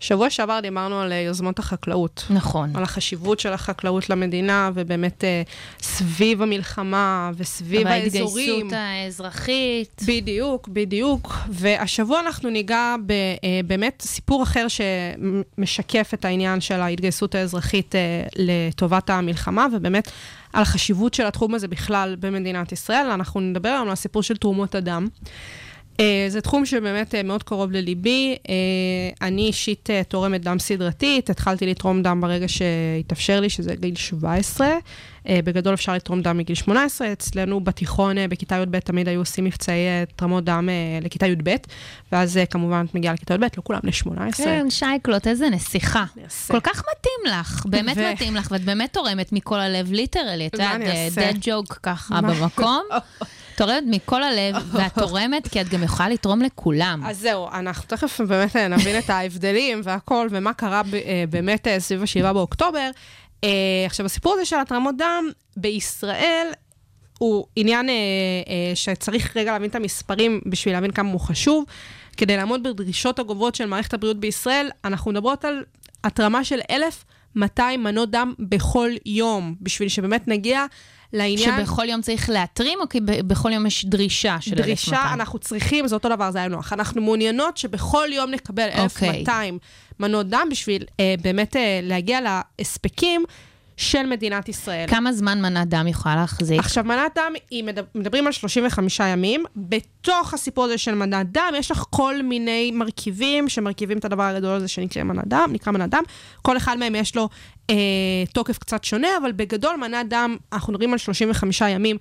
[0.00, 2.24] שבוע שעבר דיברנו על אה, יוזמות החקלאות.
[2.30, 2.76] נכון.
[2.76, 5.42] על החשיבות של החקלאות למדינה, ובאמת אה,
[5.80, 8.50] סביב המלחמה וסביב האזורים.
[8.50, 10.02] וההתגייסות האזרחית.
[10.06, 11.34] בדיוק, בדיוק.
[11.48, 12.94] והשבוע אנחנו ניגע
[13.66, 18.00] באמת סיפור אחר שמשקף את העניין של ההתגייסות האזרחית אה,
[18.36, 20.10] לטובת המלחמה, ובאמת
[20.52, 23.06] על החשיבות של התחום הזה בכלל במדינת ישראל.
[23.10, 25.08] אנחנו נדבר היום על הסיפור של תרומות הדם.
[26.00, 28.36] אה, זה תחום שבאמת אה, מאוד קרוב לליבי.
[28.48, 28.54] אה,
[29.26, 34.68] אני אישית תורמת דם סדרתית, התחלתי לתרום דם ברגע שהתאפשר לי, שזה גיל 17.
[35.28, 37.12] בגדול אפשר לתרום דם מגיל 18.
[37.12, 40.68] אצלנו בתיכון, בכיתה י"ב, תמיד היו עושים מבצעי תרמות דם
[41.02, 41.50] לכיתה י"ב,
[42.12, 44.32] ואז כמובן את מגיעה לכיתה י"ב, לא כולם ל-18.
[44.36, 46.04] כן, שייקלוט, איזה נסיכה.
[46.46, 48.12] כל כך מתאים לך, באמת ו...
[48.12, 50.46] מתאים לך, ואת באמת תורמת מכל הלב, ליטרלי.
[50.46, 50.80] את יודעת,
[51.14, 52.82] dead joke ככה במקום.
[53.66, 57.02] תורמת מכל הלב, ואת תורמת כי את גם יכולה לתרום לכולם.
[57.06, 62.02] אז זהו, אנחנו תכף באמת נבין את ההבדלים והכל, ומה קרה אה, באמת אה, סביב
[62.02, 62.90] ה-7 באוקטובר.
[63.44, 63.50] אה,
[63.86, 65.24] עכשיו, הסיפור הזה של התרמות דם
[65.56, 66.46] בישראל,
[67.18, 71.64] הוא עניין אה, אה, שצריך רגע להבין את המספרים בשביל להבין כמה הוא חשוב.
[72.16, 75.64] כדי לעמוד בדרישות הגוברות של מערכת הבריאות בישראל, אנחנו מדברות על
[76.04, 80.66] התרמה של 1,200 מנות דם בכל יום, בשביל שבאמת נגיע
[81.12, 81.60] לעניין...
[81.60, 84.66] שבכל יום צריך להתרים, או כי בכל יום יש דרישה של 1,200?
[84.66, 86.72] דרישה, אנחנו צריכים, זה אותו דבר, זה היה נוח.
[86.72, 89.94] אנחנו מעוניינות שבכל יום נקבל 1,200 okay.
[90.00, 93.24] מנות דם בשביל אה, באמת אה, להגיע להספקים.
[93.76, 94.88] של מדינת ישראל.
[94.88, 96.58] כמה זמן מנת דם יכולה להחזיק?
[96.58, 99.44] עכשיו, מנת דם, היא מדבר, מדברים על 35 ימים.
[99.56, 104.56] בתוך הסיפור הזה של מנת דם, יש לך כל מיני מרכיבים שמרכיבים את הדבר הגדול
[104.56, 106.02] הזה שנקרא מנת דם, נקרא מנת דם.
[106.42, 107.28] כל אחד מהם יש לו
[107.70, 107.76] אה,
[108.32, 111.96] תוקף קצת שונה, אבל בגדול מנת דם, אנחנו מדברים על 35 ימים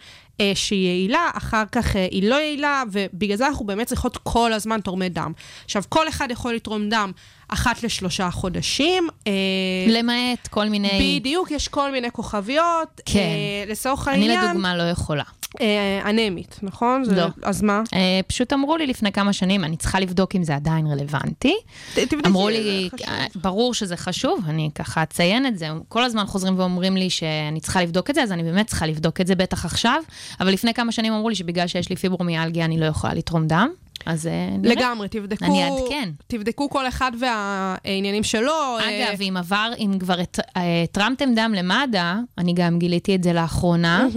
[0.56, 4.82] שהיא יעילה, אחר כך אה, היא לא יעילה, ובגלל זה אנחנו באמת צריכות כל הזמן
[4.82, 5.32] תורמי דם.
[5.66, 7.12] עכשיו, כל אחד יכול לתרום דם
[7.48, 9.08] אחת לשלושה חודשים.
[9.28, 9.32] אה,
[9.88, 11.20] למעט כל מיני...
[11.20, 13.02] בדיוק, יש כל מיני כוכביות.
[13.06, 13.20] כן.
[13.20, 14.40] אה, לצורך העניין...
[14.40, 15.24] אני לדוגמה לא יכולה.
[15.62, 17.04] אה, אנמית, נכון?
[17.16, 17.28] לא.
[17.44, 17.82] אז מה?
[17.94, 21.56] אה, פשוט אמרו לי לפני כמה שנים, אני צריכה לבדוק אם זה עדיין רלוונטי.
[21.94, 25.68] תבדקי, אמרו לי, אה, ברור שזה חשוב, אני ככה אציין את זה.
[25.90, 29.22] כל הזמן חוזרים ואומרים לי שאני צריכה לבדוק את זה, אז אני באמת צריכה לבדוק
[29.22, 30.02] את זה בטח עכשיו.
[30.40, 33.70] אבל לפני כמה שנים אמרו לי שבגלל שיש לי פיברומיאלגיה אני לא יכולה לתרום דם.
[34.06, 34.76] אז אה, נראה.
[34.76, 35.46] לגמרי, תבדקו...
[35.46, 36.10] אני אעדכן.
[36.28, 38.54] תבדקו כל אחד והעניינים שלו.
[38.80, 40.16] אה, אגב, אם עבר, אם כבר
[40.56, 44.08] התרמתם אה, דם למד"א, אני גם גיליתי את זה לאחרונה,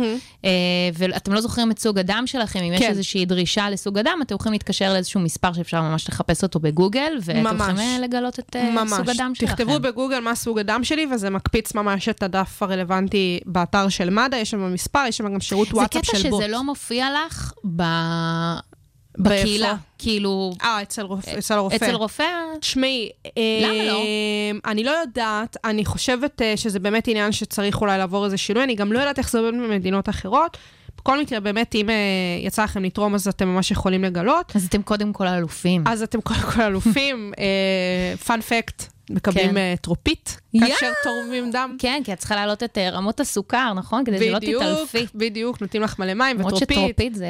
[0.95, 2.91] ואתם לא זוכרים את סוג הדם שלכם, אם יש כן.
[2.91, 7.57] איזושהי דרישה לסוג הדם, אתם יכולים להתקשר לאיזשהו מספר שאפשר ממש לחפש אותו בגוגל, ואתם
[7.57, 8.57] יכולים לגלות את
[8.89, 9.55] סוג הדם שלכם.
[9.55, 14.37] תכתבו בגוגל מה סוג הדם שלי, וזה מקפיץ ממש את הדף הרלוונטי באתר של מד"א,
[14.37, 16.23] יש שם מספר, יש שם גם שירות וואטסאפ של בוט.
[16.23, 17.53] זה קטע שזה לא מופיע לך
[19.19, 20.53] בקהילה, כאילו...
[20.63, 21.77] אה, אצל, רופא, אצל הרופא.
[21.77, 22.25] אצל רופא?
[22.61, 23.11] תשמעי,
[23.63, 23.99] למה לא?
[23.99, 28.65] אה, אני לא יודעת, אני חושבת אה, שזה באמת עניין שצריך אולי לעבור איזה שינוי,
[28.65, 30.57] אני גם לא יודעת איך זה עובד במדינות אחרות.
[30.99, 31.95] בכל מקרה, באמת, אם אה,
[32.41, 34.53] יצא לכם לתרום, אז אתם ממש יכולים לגלות.
[34.57, 35.85] אז אתם קודם כל אלופים.
[35.87, 37.33] אז אתם קודם כל אלופים.
[38.27, 39.75] פאנפקט, uh, מקבלים כן.
[39.77, 41.77] uh, טרופית כאשר תורמים דם.
[41.79, 44.05] כן, כי את צריכה להעלות את uh, רמות הסוכר, נכון?
[44.05, 44.99] כדי שלא תתעלפי.
[44.99, 46.71] בדיוק, בדיוק, נותנים לך מלא מים וטרופית.
[46.71, 47.27] למרות שטרופית זה...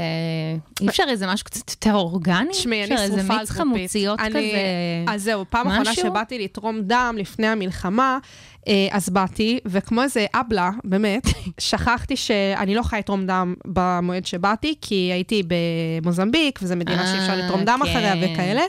[0.80, 2.50] אי אפשר איזה משהו קצת יותר אורגני?
[2.50, 3.18] תשמעי, אני שרופה על טרופית.
[3.20, 4.40] איזה מיץ חמוציות כזה...
[5.08, 8.18] אז זהו, פעם אחרונה שבאתי לתרום דם לפני המלחמה,
[8.68, 11.22] אה, אז באתי, וכמו איזה אבלה, באמת,
[11.58, 15.42] שכחתי שאני לא יכולה לתרום דם במועד שבאתי, כי הייתי
[16.02, 18.32] במוזמביק, וזו מדינה שאי אפשר לתרום דם אחריה כן.
[18.32, 18.62] וכאלה.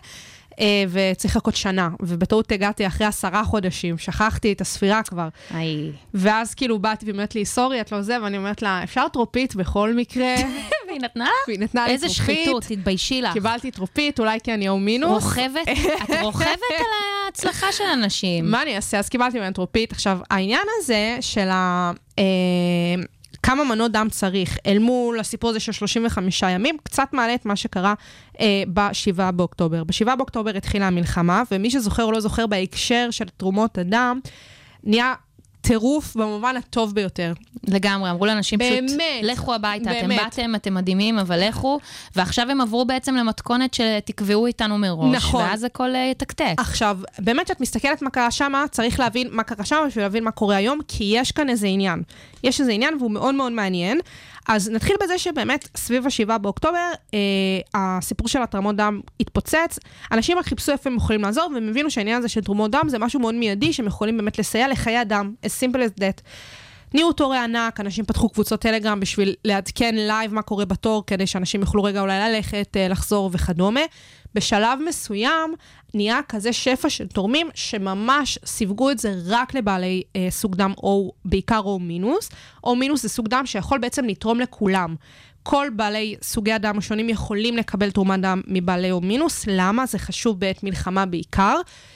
[0.60, 5.28] אה, וצריך לחכות שנה, ובטעות הגעתי אחרי עשרה חודשים, שכחתי את הספירה כבר.
[5.54, 5.92] איי.
[6.14, 9.94] ואז כאילו באתי ואומרת לי, סורי, את לא זה, ואני אומרת לה, אפשר טרופית בכל
[9.94, 10.36] מקרה?
[10.88, 11.30] והיא נתנה?
[11.48, 12.04] והיא נתנה לי טרופית.
[12.04, 13.34] איזה שחיתות, תתביישי לך.
[13.34, 15.24] קיבלתי טרופית, אולי כי אני או מינוס.
[15.24, 15.68] רוכבת?
[16.04, 16.86] את רוכבת על
[17.26, 18.52] ההצלחה של אנשים.
[18.52, 19.00] מה אני אעשה?
[19.00, 19.92] אז קיבלתי ממנה טרופית.
[19.92, 21.92] עכשיו, העניין הזה של ה...
[23.44, 27.56] כמה מנות דם צריך אל מול הסיפור הזה של 35 ימים, קצת מעלה את מה
[27.56, 27.94] שקרה
[28.40, 29.84] אה, ב-7 באוקטובר.
[29.84, 34.20] ב-7 באוקטובר התחילה המלחמה, ומי שזוכר או לא זוכר בהקשר של תרומות הדם,
[34.84, 35.14] נהיה
[35.68, 37.34] טירוף במובן הטוב ביותר.
[37.68, 40.20] לגמרי, אמרו לאנשים באמת, פשוט, לכו הביתה, באמת.
[40.20, 41.80] אתם באתם, אתם מדהימים, אבל לכו,
[42.16, 45.42] ועכשיו הם עברו בעצם למתכונת שתקבעו איתנו מראש, נכון.
[45.44, 46.54] ואז הכל אה, יתקתק.
[46.58, 50.32] עכשיו, באמת, כשאת מסתכלת מה קרה שם, צריך להבין מה קרה שם בשביל להבין מה
[50.32, 52.04] קורה היום, כי יש כאן איזה עניין.
[52.44, 54.00] יש איזה עניין והוא מאוד מאוד מעניין.
[54.48, 57.20] אז נתחיל בזה שבאמת סביב ה-7 באוקטובר, אה,
[57.74, 59.80] הסיפור של התרמות דם התפוצץ.
[60.12, 63.00] אנשים רק חיפשו איפה הם יכולים לעזור, והם הבינו שהעניין הזה של תרומות דם זה
[63.00, 66.22] משהו מאוד מיידי, שהם יכולים באמת לסייע לחיי אדם, as simple as that.
[66.94, 71.62] נהיו תורי ענק, אנשים פתחו קבוצות טלגרם בשביל לעדכן live מה קורה בתור, כדי שאנשים
[71.62, 73.82] יוכלו רגע אולי ללכת, אה, לחזור וכדומה.
[74.36, 75.54] בשלב מסוים
[75.96, 81.12] נהיה כזה שפע של תורמים, שממש סיווגו את זה רק לבעלי אה, סוג דם או
[81.26, 82.30] בעיקר O מינוס.
[82.64, 84.96] או מינוס זה סוג דם שיכול בעצם לתרום לכולם.
[85.44, 89.44] כל בעלי סוגי הדם השונים יכולים לקבל תרומת דם מבעלי או מינוס.
[89.48, 89.86] למה?
[89.86, 91.56] זה חשוב בעת מלחמה בעיקר.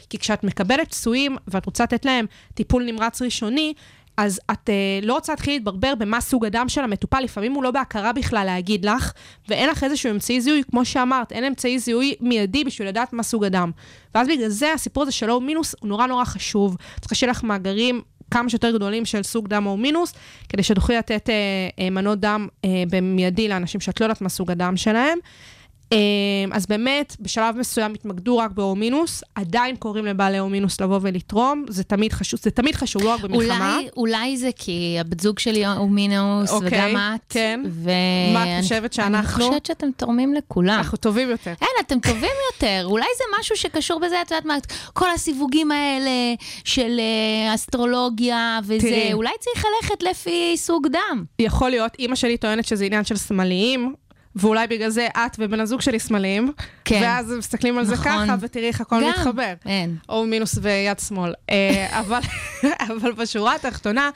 [0.10, 3.74] כי כשאת מקבלת פצועים ואת רוצה לתת להם טיפול נמרץ ראשוני,
[4.20, 7.72] אז את uh, לא רוצה להתחיל להתברבר במה סוג הדם של המטופל, לפעמים הוא לא
[7.72, 9.12] בהכרה בכלל להגיד לך,
[9.48, 13.46] ואין לך איזשהו אמצעי זיהוי, כמו שאמרת, אין אמצעי זיהוי מיידי בשביל לדעת מה סוג
[13.46, 13.72] הדם.
[14.16, 16.78] ואז בגלל זה הסיפור הזה של או מינוס הוא נורא נורא חשוב.
[17.02, 18.02] צריך שיהיה לך מאגרים
[18.32, 20.14] כמה שיותר גדולים של סוג דם או מינוס,
[20.50, 24.78] כדי שתוכלי לתת אה, מנות דם אה, במיידי לאנשים שאת לא יודעת מה סוג הדם
[24.78, 25.18] שלהם.
[25.91, 25.97] אמ,
[26.54, 31.65] אז באמת, בשלב מסוים התמקדו רק באו מינוס, עדיין קוראים לבעלי או מינוס לבוא ולתרום,
[31.69, 33.75] זה תמיד חשוב, זה תמיד חשוב, לא רק במלחמה.
[33.75, 37.21] אולי, אולי זה כי הבת זוג שלי הוא מינוס, אוקיי, וגם את.
[37.30, 37.62] כן.
[37.69, 37.91] ו...
[38.34, 39.43] מה את חושבת שאנחנו?
[39.43, 40.78] אני חושבת שאתם תורמים לכולם.
[40.78, 41.54] אנחנו טובים יותר.
[41.62, 42.82] אין, אתם טובים יותר.
[42.84, 44.58] אולי זה משהו שקשור בזה, את יודעת מה,
[44.93, 46.12] כל הסיווגים האלה
[46.63, 49.13] של uh, אסטרולוגיה וזה, תראי.
[49.13, 51.23] אולי צריך ללכת לפי סוג דם.
[51.39, 53.93] יכול להיות, אימא שלי טוענת שזה עניין של שמאליים.
[54.36, 56.52] ואולי בגלל זה את ובן הזוג שלי שמאליים,
[56.86, 57.00] כן.
[57.04, 57.96] ואז מסתכלים על נכון.
[57.96, 59.54] זה ככה, ותראי איך הכל גם, מתחבר.
[59.65, 59.96] אין.
[60.10, 61.34] או מינוס ויד שמאל.
[61.50, 62.20] אה, אבל,
[62.80, 64.10] אבל בשורה התחתונה,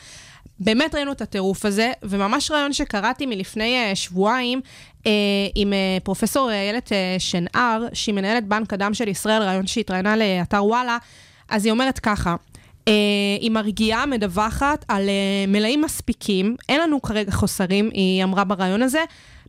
[0.59, 4.61] באמת ראינו את הטירוף הזה, וממש רעיון שקראתי מלפני uh, שבועיים
[4.99, 5.07] uh,
[5.55, 5.73] עם
[6.03, 10.97] פרופסור איילת שנהר, שהיא מנהלת בנק הדם של ישראל, רעיון שהתראיינה לאתר וואלה,
[11.49, 12.35] אז היא אומרת ככה,
[12.83, 12.85] Uh,
[13.41, 18.99] היא מרגיעה, מדווחת על uh, מלאים מספיקים, אין לנו כרגע חוסרים, היא אמרה ברעיון הזה.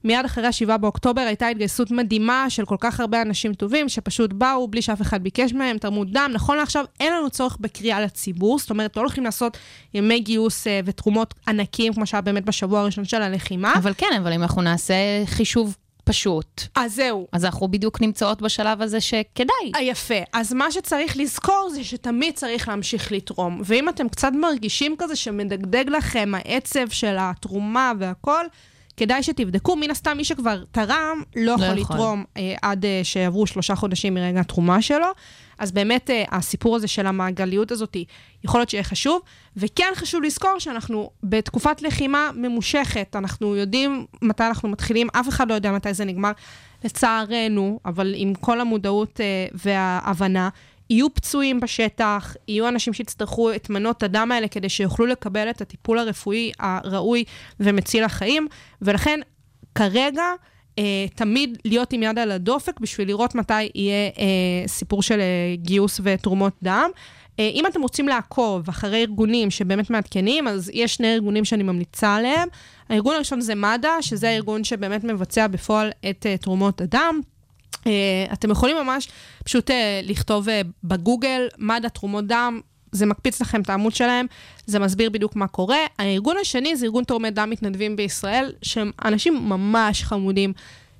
[0.04, 4.68] מיד אחרי ה-7 באוקטובר הייתה התגייסות מדהימה של כל כך הרבה אנשים טובים, שפשוט באו
[4.68, 6.30] בלי שאף אחד ביקש מהם, תרמו דם.
[6.34, 9.58] נכון לעכשיו, אין לנו צורך בקריאה לציבור, זאת אומרת, לא הולכים לעשות
[9.94, 13.72] ימי גיוס uh, ותרומות ענקים, כמו שהיה באמת בשבוע הראשון של הלחימה.
[13.74, 14.94] אבל כן, אבל אם אנחנו נעשה
[15.26, 16.62] חישוב פשוט.
[16.74, 17.26] אז זהו.
[17.32, 19.72] אז אנחנו בדיוק נמצאות בשלב הזה שכדאי.
[19.74, 20.14] אה, יפה.
[20.32, 23.60] אז מה שצריך לזכור זה שתמיד צריך להמשיך לתרום.
[23.64, 28.44] ואם אתם קצת מרגישים כזה שמדגדג לכם העצב של התרומה והכל,
[28.96, 29.76] כדאי שתבדקו.
[29.76, 31.96] מן הסתם, מי שכבר תרם, לא יכול, לא יכול.
[31.96, 35.06] לתרום אה, עד אה, שיעברו שלושה חודשים מרגע התרומה שלו.
[35.58, 37.96] אז באמת, אה, הסיפור הזה של המעגליות הזאת,
[38.44, 39.20] יכול להיות שיהיה חשוב.
[39.56, 43.16] וכן חשוב לזכור שאנחנו בתקופת לחימה ממושכת.
[43.16, 46.32] אנחנו יודעים מתי אנחנו מתחילים, אף אחד לא יודע מתי זה נגמר.
[46.84, 50.48] לצערנו, אבל עם כל המודעות אה, וההבנה,
[50.90, 55.98] יהיו פצועים בשטח, יהיו אנשים שיצטרכו את מנות הדם האלה כדי שיוכלו לקבל את הטיפול
[55.98, 57.24] הרפואי הראוי
[57.60, 58.48] ומציל החיים,
[58.82, 59.20] ולכן
[59.74, 60.24] כרגע...
[60.78, 65.54] אה, תמיד להיות עם יד על הדופק בשביל לראות מתי יהיה אה, סיפור של אה,
[65.56, 66.90] גיוס ותרומות דם.
[67.38, 72.14] אה, אם אתם רוצים לעקוב אחרי ארגונים שבאמת מעדכנים, אז יש שני ארגונים שאני ממליצה
[72.14, 72.48] עליהם.
[72.88, 77.20] הארגון הראשון זה מד"א, שזה הארגון שבאמת מבצע בפועל את אה, תרומות הדם.
[77.74, 77.86] Uh,
[78.32, 79.08] אתם יכולים ממש
[79.44, 80.50] פשוט uh, לכתוב uh,
[80.84, 82.60] בגוגל, מד"א תרומות דם,
[82.92, 84.26] זה מקפיץ לכם את העמוד שלהם,
[84.66, 85.78] זה מסביר בדיוק מה קורה.
[85.98, 90.52] הארגון השני זה ארגון תורמי דם מתנדבים בישראל, שהם אנשים ממש חמודים,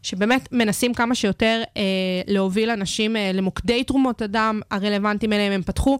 [0.02, 1.82] שבאמת מנסים כמה שיותר אה,
[2.26, 5.52] להוביל אנשים אה, למוקדי תרומות הדם הרלוונטיים אליהם.
[5.52, 5.98] הם פתחו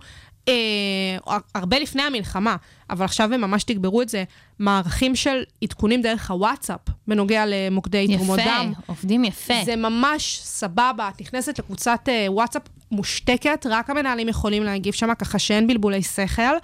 [0.49, 2.57] אה, הרבה לפני המלחמה,
[2.91, 4.25] אבל עכשיו הם ממש תגברו את זה,
[4.59, 8.73] מערכים של עדכונים דרך הוואטסאפ בנוגע למוקדי יפה, תרומות דם.
[8.73, 9.55] יפה, עובדים יפה.
[9.65, 15.39] זה ממש סבבה, את נכנסת לקבוצת אה, וואטסאפ מושתקת, רק המנהלים יכולים להגיב שם, ככה
[15.39, 16.57] שאין בלבולי שכל.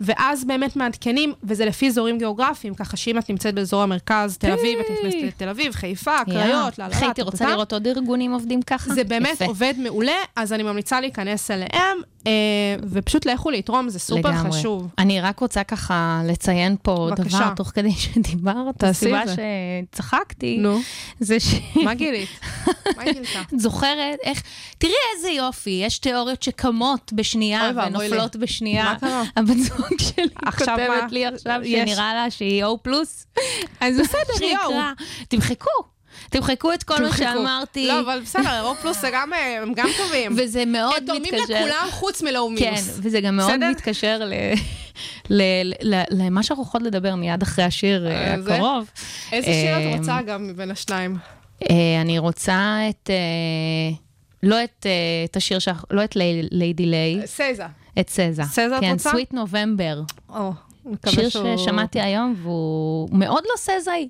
[0.00, 4.78] ואז באמת מעדכנים, וזה לפי אזורים גיאוגרפיים, ככה שאם את נמצאת באזור המרכז, תל אביב,
[4.78, 8.94] את נכנסת לתל אביב, חיפה, קריות, לאללה, איך הייתי רוצה לראות עוד ארגונים עובדים ככה?
[8.94, 11.98] זה באמת עובד מעולה, אז אני ממליצה להיכנס אליהם.
[12.26, 12.32] אה,
[12.90, 14.32] ופשוט לכו לתרום, זה סופר.
[14.32, 14.88] חשוב.
[14.98, 17.10] אני רק רוצה ככה לציין פה.
[17.16, 19.22] דבר תוך כדי שדיברת, הסיבה
[19.92, 20.58] שצחקתי.
[21.20, 21.54] זה ש...
[21.84, 22.28] מה גילית?
[22.96, 23.28] מה גילית?
[23.56, 24.42] זוכרת איך...
[24.78, 28.84] תראי איזה יופי, יש תיאוריות שקמות בשנייה ונופלות בשנייה.
[28.84, 29.22] מה קרה?
[29.36, 33.26] הבת זוג שלי כותבת לי עכשיו שנראה לה שהיא O פלוס.
[33.80, 34.80] אז בסדר, יואו.
[35.28, 35.70] תמחקו.
[36.30, 37.88] תמחקו את כל מה שאמרתי.
[37.88, 40.32] לא, אבל בסדר, אירופ פלוס הם גם טובים.
[40.36, 41.14] וזה מאוד מתקשר.
[41.14, 42.86] הם תורמים לכולם חוץ מלאו מינוס.
[42.86, 44.20] כן, וזה גם מאוד מתקשר
[46.10, 48.90] למה שאנחנו יכולות לדבר מיד אחרי השיר אה, הקרוב.
[49.32, 51.16] איזה שיר את אה, רוצה גם מבין השניים?
[51.70, 53.10] אה, אני רוצה את...
[54.42, 56.16] לא את, השיר שלך, לא את
[56.50, 57.20] ליידי ליי.
[57.26, 57.66] סזה.
[58.00, 58.42] את סזה.
[58.42, 59.04] סזה את כן, רוצה?
[59.04, 60.02] כן, סוויט נובמבר.
[61.06, 64.08] שיר ששמעתי היום, והוא מאוד לא סזאי.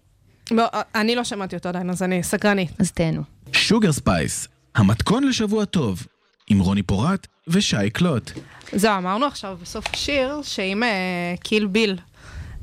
[0.51, 0.64] לא,
[0.95, 2.71] אני לא שמעתי אותו עדיין, אז אני סקרנית.
[2.79, 3.23] אז תהנו.
[3.53, 6.07] שוגר ספייס, המתכון לשבוע טוב,
[6.47, 8.31] עם רוני פורט ושי קלוט.
[8.73, 11.99] זהו, אמרנו עכשיו בסוף השיר, שאם אה, קיל ביל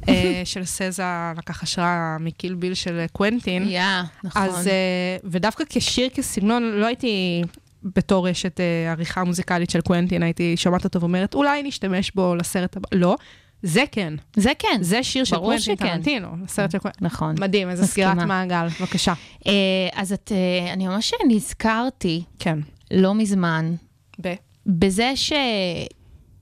[0.09, 1.03] אה, של סזה
[1.37, 3.81] לקח השראה מקיל ביל של קוונטין, יא,
[4.23, 4.41] נכון.
[4.41, 7.43] אז, אה, ודווקא כשיר, כסגנון, לא הייתי...
[7.83, 8.59] בתור אשת
[8.89, 12.87] עריכה מוזיקלית של קוונטין, הייתי שומעת אותו ואומרת, אולי נשתמש בו לסרט הבא.
[12.91, 13.15] לא.
[13.63, 14.13] זה כן.
[14.35, 14.77] זה כן.
[14.81, 17.07] זה שיר של קוונטין טרנטינו, סרט של קוונטין.
[17.07, 17.35] נכון.
[17.39, 19.13] מדהים, איזה סגירת מעגל, בבקשה.
[19.47, 19.53] אה,
[19.93, 22.59] אז את, אה, אני ממש נזכרתי, כן.
[22.91, 23.75] לא מזמן,
[24.21, 24.33] ב?
[24.65, 25.33] בזה ש...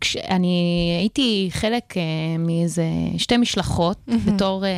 [0.01, 2.01] כשאני הייתי חלק אה,
[2.39, 2.85] מאיזה
[3.17, 4.71] שתי משלחות בתור אה,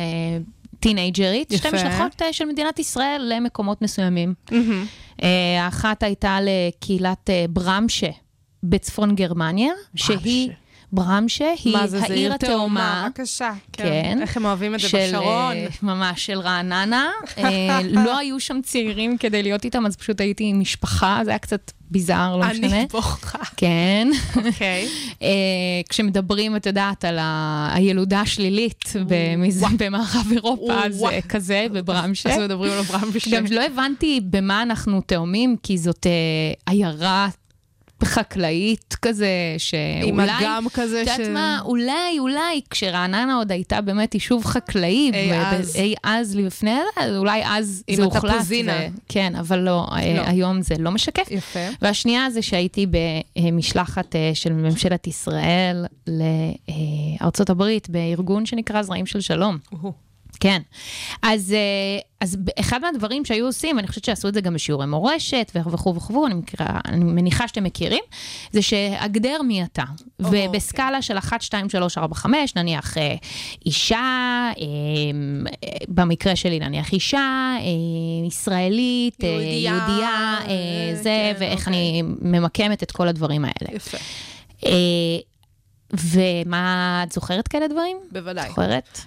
[0.80, 1.68] טינג'רית, שתי.
[1.74, 4.34] משלחות אה, של מדינת ישראל למקומות מסוימים.
[5.22, 8.10] אה, האחת הייתה לקהילת אה, ברמשה
[8.62, 10.50] בצפון גרמניה, שהיא...
[10.92, 12.54] ברמשה היא מה זה, זה העיר עיר התאומה.
[12.58, 13.08] תאומה?
[13.16, 13.52] בבקשה.
[13.72, 14.18] כן.
[14.22, 15.52] איך הם אוהבים את זה של, בשרון.
[15.56, 17.10] אה, ממש, של רעננה.
[17.38, 21.38] אה, לא היו שם צעירים כדי להיות איתם, אז פשוט הייתי עם משפחה, זה היה
[21.38, 22.66] קצת ביזאר, לא משנה.
[22.66, 23.38] אני בוכה.
[23.56, 24.08] כן.
[24.36, 24.88] אוקיי.
[25.22, 25.28] אה,
[25.88, 30.74] כשמדברים, את יודעת, על ה- הילודה השלילית במז- במערב אירופה.
[30.90, 32.30] זה כזה, בברמשה.
[32.30, 33.30] אז מדברים על בשם.
[33.30, 36.06] גם לא הבנתי במה אנחנו תאומים, כי זאת
[36.66, 37.28] עיירה
[38.04, 40.08] חקלאית כזה, שאולי...
[40.08, 41.10] עם אגם כזה את ש...
[41.10, 45.76] יודעת מה, אולי, אולי, כשרעננה עוד הייתה באמת יישוב חקלאי, אי אז.
[45.76, 48.24] אי אז לפני זה, אולי אז עם זה הוחלט.
[48.24, 48.72] התפוזינה.
[48.72, 50.22] ו- כן, אבל לא, אה, לא.
[50.26, 51.30] היום זה לא משקף.
[51.30, 51.58] יפה.
[51.82, 52.86] והשנייה זה שהייתי
[53.36, 55.84] במשלחת אה, של ממשלת ישראל
[57.20, 59.58] לארצות הברית, בארגון שנקרא זרעים של שלום.
[60.40, 60.62] כן.
[61.22, 65.52] אז, אה, אז אחד מהדברים שהיו עושים, אני חושבת שעשו את זה גם בשיעורי מורשת
[65.54, 68.02] וכו' וכו', אני, מכירה, אני מניחה שאתם מכירים,
[68.52, 69.82] זה שהגדר מי אתה.
[70.24, 70.48] אוקיי.
[70.48, 73.14] ובסקאלה של 1, 2, 3, 4, 5, נניח אה,
[73.66, 74.64] אישה, אה,
[75.88, 81.72] במקרה שלי נניח אישה, אה, ישראלית, יהודייה, יהודייה, אה, אה, זה, כן, ואיך אוקיי.
[81.72, 83.76] אני ממקמת את כל הדברים האלה.
[83.76, 83.98] יפה.
[85.92, 87.96] ומה, את זוכרת כאלה דברים?
[88.12, 88.48] בוודאי.
[88.48, 89.00] זוכרת?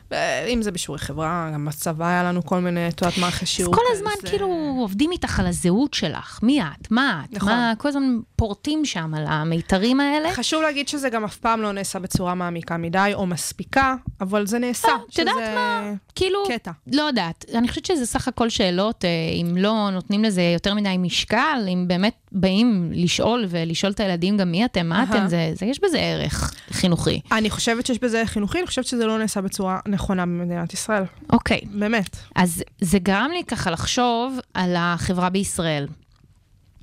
[0.53, 3.75] אם זה בשיעורי חברה, גם בצבא היה לנו כל מיני, את יודעת, מערכי אז שיעור
[3.75, 3.97] כל כזה.
[3.97, 7.49] הזמן כאילו עובדים איתך על הזהות שלך, מי את, מה את, נכון.
[7.49, 10.33] מה, כל הזמן פורטים שם על המיתרים האלה.
[10.33, 14.59] חשוב להגיד שזה גם אף פעם לא נעשה בצורה מעמיקה מדי או מספיקה, אבל זה
[14.59, 14.87] נעשה.
[14.87, 15.91] אה, את יודעת מה?
[16.15, 16.71] כאילו, קטע.
[16.93, 19.09] לא יודעת, אני חושבת שזה סך הכל שאלות, אה,
[19.41, 24.51] אם לא נותנים לזה יותר מדי משקל, אם באמת באים לשאול ולשאול את הילדים גם
[24.51, 25.03] מי אתם, מה.
[25.03, 27.21] אתם, זה, זה, יש בזה ערך חינוכי.
[27.31, 31.03] אני חושבת שיש בזה חינוכי, אני חושבת שזה לא נעשה בצורה נכונה במדינת ישראל.
[31.29, 32.17] אוקיי, באמת.
[32.35, 35.87] אז זה גרם לי ככה לחשוב על החברה בישראל.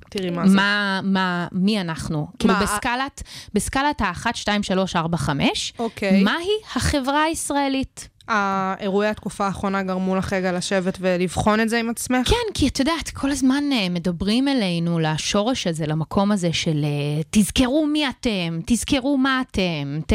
[0.09, 0.55] תראי מה זה.
[0.55, 2.27] מה, מה, מי אנחנו?
[2.39, 3.23] כאילו בסקלת,
[3.53, 6.23] בסקלת ה-1, 2, 3, 4, 5, אוקיי.
[6.23, 8.09] מהי החברה הישראלית?
[8.29, 12.29] האירועי התקופה האחרונה גרמו לך רגע לשבת ולבחון את זה עם עצמך?
[12.29, 17.21] כן, כי את יודעת, כל הזמן אה, מדברים אלינו לשורש הזה, למקום הזה של אה,
[17.29, 20.13] תזכרו מי אתם, תזכרו מה אתם, ת,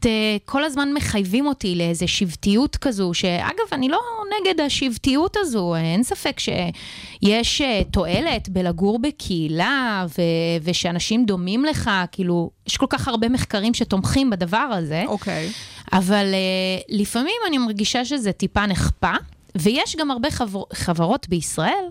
[0.00, 0.06] ת,
[0.44, 3.98] כל הזמן מחייבים אותי לאיזו שבטיות כזו, שאגב, אני לא
[4.40, 10.22] נגד השבטיות הזו, אין ספק שיש אה, תועלת בלגור בקהילה, ו,
[10.62, 15.04] ושאנשים דומים לך, כאילו, יש כל כך הרבה מחקרים שתומכים בדבר הזה.
[15.06, 15.50] אוקיי.
[15.94, 19.12] אבל uh, לפעמים אני מרגישה שזה טיפה נחפה,
[19.54, 21.84] ויש גם הרבה חבר, חברות בישראל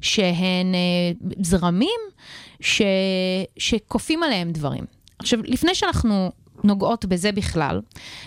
[0.00, 2.00] שהן uh, זרמים
[2.60, 2.82] ש,
[3.58, 4.84] שכופים עליהם דברים.
[5.18, 6.30] עכשיו, לפני שאנחנו
[6.64, 7.80] נוגעות בזה בכלל,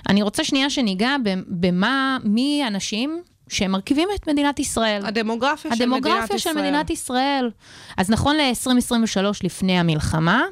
[0.09, 1.15] אני רוצה שנייה שניגע
[1.47, 5.05] במה, מי האנשים שמרכיבים את מדינת ישראל.
[5.05, 6.13] הדמוגרפיה של מדינת ישראל.
[6.15, 7.51] הדמוגרפיה של מדינת ישראל.
[7.97, 10.43] אז נכון ל-2023, לפני המלחמה,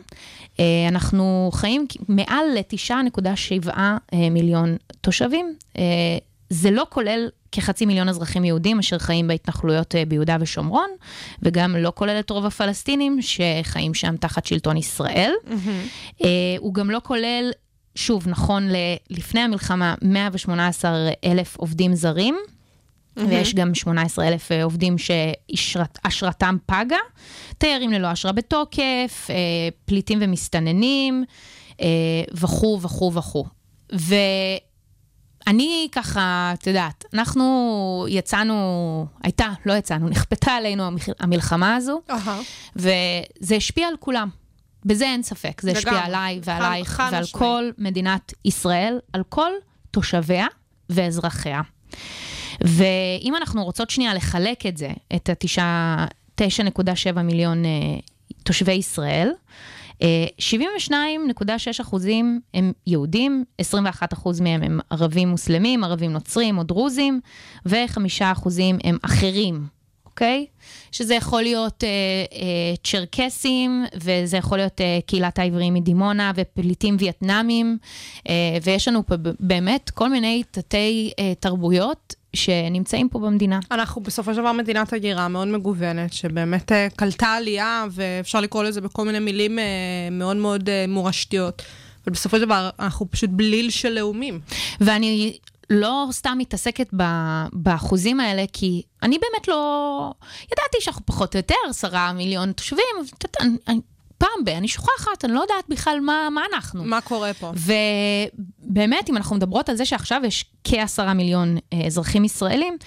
[0.90, 3.96] אנחנו חיים מעל ל-9.7 אה,
[4.32, 5.56] מיליון תושבים.
[5.78, 5.84] אה,
[6.50, 10.90] זה לא כולל כחצי מיליון אזרחים יהודים אשר חיים בהתנחלויות אה, ביהודה ושומרון,
[11.44, 15.32] וגם לא כולל את רוב הפלסטינים שחיים שם תחת שלטון ישראל.
[16.24, 16.28] אה,
[16.60, 17.52] הוא גם לא כולל,
[17.96, 18.76] שוב, נכון ל-
[19.10, 20.92] לפני המלחמה, 118
[21.26, 22.36] אלף עובדים זרים.
[23.17, 26.97] ויש גם 18 אלף אה, עובדים שאשרתם פגה,
[27.58, 29.36] תיירים ללא אשרה בתוקף, אה,
[29.86, 31.24] פליטים ומסתננים,
[31.82, 31.88] אה,
[32.34, 33.45] וכו' וכו' וכו'.
[33.91, 40.84] ואני ככה, את יודעת, אנחנו יצאנו, הייתה, לא יצאנו, נכפתה עלינו
[41.19, 42.41] המלחמה הזו, אהה.
[42.76, 44.30] וזה השפיע על כולם.
[44.86, 46.00] בזה אין ספק, זה השפיע.
[46.06, 47.36] עליי ועלייך ועל משמעית.
[47.36, 49.52] כל מדינת ישראל, על כל
[49.91, 50.47] תושביה
[50.89, 51.62] ואזרחיה.
[52.62, 57.70] ואם אנחנו רוצות שנייה לחלק את זה, את ה-9.7 מיליון אה,
[58.44, 59.32] תושבי ישראל,
[60.02, 67.19] אה, 72.6 אחוזים הם יהודים, 21 אחוז מהם הם ערבים מוסלמים, ערבים נוצרים או דרוזים,
[67.65, 69.67] ו-5 אחוזים הם אחרים,
[70.06, 70.46] אוקיי?
[70.92, 71.90] שזה יכול להיות אה,
[72.34, 77.78] אה, צ'רקסים, וזה יכול להיות אה, קהילת העבריים מדימונה, ופליטים וייטנאמים,
[78.30, 83.60] אה, ויש לנו פה באמת כל מיני תתי אה, תרבויות שנמצאים פה במדינה.
[83.71, 88.82] אנחנו בסופו של דבר מדינת הגירה מאוד מגוונת, שבאמת אה, קלטה עלייה, ואפשר לקרוא לזה
[88.82, 89.65] בכל מיני מילים אה,
[90.12, 91.62] מאוד מאוד אה, מורשתיות.
[92.06, 94.40] אבל בסופו של דבר, אנחנו פשוט בליל של לאומים.
[94.82, 95.38] ואני
[95.69, 100.12] לא סתם מתעסקת ב- באחוזים האלה, כי אני באמת לא...
[100.44, 102.86] ידעתי שאנחנו פחות או יותר עשרה מיליון תושבים,
[103.67, 103.79] אני
[104.22, 104.50] פעם ב...
[104.50, 106.84] אני שוכחת, אני לא יודעת בכלל מה, מה אנחנו.
[106.84, 107.52] מה קורה פה?
[107.56, 112.78] ובאמת, אם אנחנו מדברות על זה שעכשיו יש כעשרה מיליון אה, אזרחים ישראלים,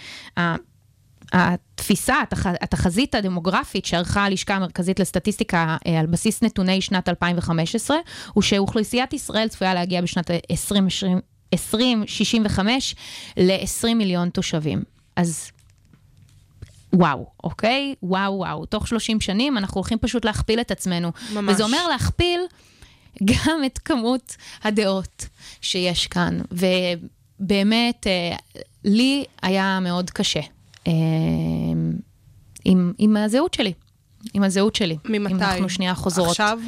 [1.32, 7.96] התפיסה, התח, התחזית הדמוגרפית שערכה הלשכה המרכזית לסטטיסטיקה אה, על בסיס נתוני שנת 2015,
[8.32, 11.20] הוא שאוכלוסיית ישראל צפויה להגיע בשנת 2020,
[11.52, 12.94] 2065
[13.36, 14.82] ל-20 מיליון תושבים.
[15.16, 15.50] אז
[16.94, 17.94] וואו, אוקיי?
[18.02, 18.66] וואו, וואו.
[18.66, 21.10] תוך 30 שנים אנחנו הולכים פשוט להכפיל את עצמנו.
[21.32, 21.54] ממש.
[21.54, 22.40] וזה אומר להכפיל
[23.24, 25.26] גם את כמות הדעות
[25.60, 26.40] שיש כאן.
[26.52, 28.36] ובאמת, אה,
[28.84, 30.40] לי היה מאוד קשה
[30.86, 30.92] אה,
[32.64, 33.72] עם, עם הזהות שלי.
[34.34, 34.96] עם הזהות שלי.
[35.04, 35.34] ממתי?
[35.34, 36.28] אם אנחנו שנייה חוזרות.
[36.28, 36.58] עכשיו?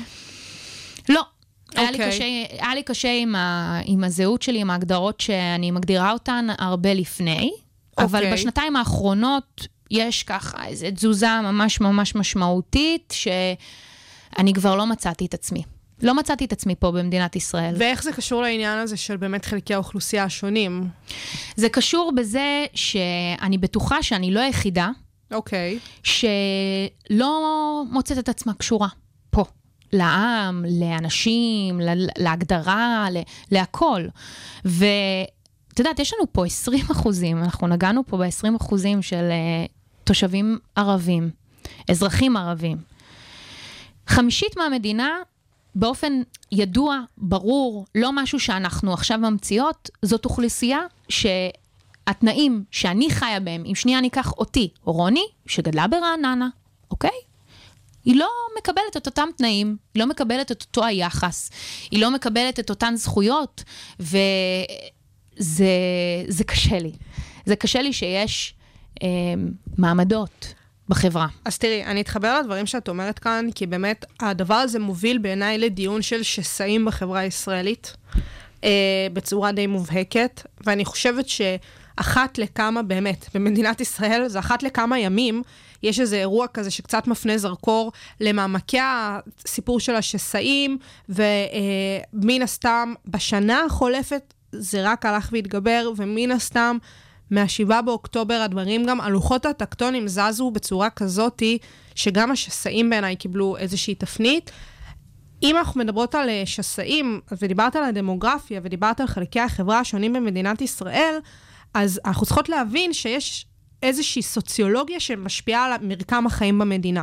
[1.08, 1.20] לא.
[1.20, 1.80] Okay.
[1.80, 2.10] היה, לי אוקיי.
[2.10, 6.94] קשה, היה לי קשה עם, ה, עם הזהות שלי, עם ההגדרות שאני מגדירה אותן הרבה
[6.94, 8.04] לפני, okay.
[8.04, 8.32] אבל אוקיי.
[8.32, 15.62] בשנתיים האחרונות יש ככה איזו תזוזה ממש ממש משמעותית, שאני כבר לא מצאתי את עצמי.
[16.02, 17.74] לא מצאתי את עצמי פה במדינת ישראל.
[17.78, 20.88] ואיך זה קשור לעניין הזה של באמת חלקי האוכלוסייה השונים?
[21.56, 24.90] זה קשור בזה שאני בטוחה שאני לא היחידה.
[25.30, 25.78] אוקיי.
[25.78, 26.10] Okay.
[27.10, 28.88] שלא מוצאת את עצמה קשורה
[29.30, 29.44] פה.
[29.92, 31.80] לעם, לאנשים,
[32.18, 33.06] להגדרה,
[33.50, 34.06] להכל.
[34.64, 39.75] ואת יודעת, יש לנו פה 20 אחוזים, אנחנו נגענו פה ב-20 אחוזים של uh,
[40.06, 41.30] תושבים ערבים,
[41.90, 42.78] אזרחים ערבים.
[44.06, 45.10] חמישית מהמדינה,
[45.74, 46.12] באופן
[46.52, 50.78] ידוע, ברור, לא משהו שאנחנו עכשיו ממציאות, זאת אוכלוסייה
[51.08, 56.48] שהתנאים שאני חיה בהם, אם שנייה ניקח אותי, רוני, שגדלה ברעננה,
[56.90, 57.10] אוקיי?
[58.04, 58.28] היא לא
[58.58, 61.50] מקבלת את אותם תנאים, היא לא מקבלת את אותו היחס,
[61.90, 63.64] היא לא מקבלת את אותן זכויות,
[64.00, 64.24] וזה
[66.46, 66.92] קשה לי.
[67.46, 68.54] זה קשה לי שיש
[69.02, 69.08] אה,
[69.78, 70.54] מעמדות
[70.88, 71.26] בחברה.
[71.44, 76.02] אז תראי, אני אתחבר לדברים שאת אומרת כאן, כי באמת הדבר הזה מוביל בעיניי לדיון
[76.02, 77.96] של שסעים בחברה הישראלית,
[78.64, 78.70] אה,
[79.12, 85.42] בצורה די מובהקת, ואני חושבת שאחת לכמה, באמת, במדינת ישראל, זה אחת לכמה ימים,
[85.82, 90.78] יש איזה אירוע כזה שקצת מפנה זרקור למעמקי הסיפור של השסעים,
[91.08, 96.76] ומן הסתם, בשנה החולפת זה רק הלך והתגבר, ומן הסתם,
[97.30, 101.58] מה-7 באוקטובר הדברים גם, הלוחות הטקטונים זזו בצורה כזאתי,
[101.94, 104.50] שגם השסעים בעיניי קיבלו איזושהי תפנית.
[105.42, 110.62] אם אנחנו מדברות על אה, שסעים, ודיברת על הדמוגרפיה, ודיברת על חלקי החברה השונים במדינת
[110.62, 111.18] ישראל,
[111.74, 113.46] אז אנחנו צריכות להבין שיש
[113.82, 117.02] איזושהי סוציולוגיה שמשפיעה על מרקם החיים במדינה.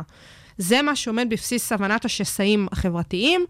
[0.58, 3.44] זה מה שעומד בבסיס הבנת השסעים החברתיים,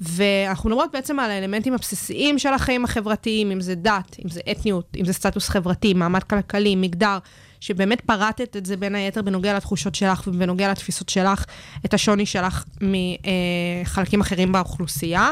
[0.00, 4.96] ואנחנו מדברות בעצם על האלמנטים הבסיסיים של החיים החברתיים, אם זה דת, אם זה אתניות,
[5.00, 7.18] אם זה סטטוס חברתי, מעמד כלכלי, מגדר,
[7.60, 11.44] שבאמת פרטת את זה בין היתר בנוגע לתחושות שלך ובנוגע לתפיסות שלך,
[11.84, 15.30] את השוני שלך מחלקים אחרים באוכלוסייה.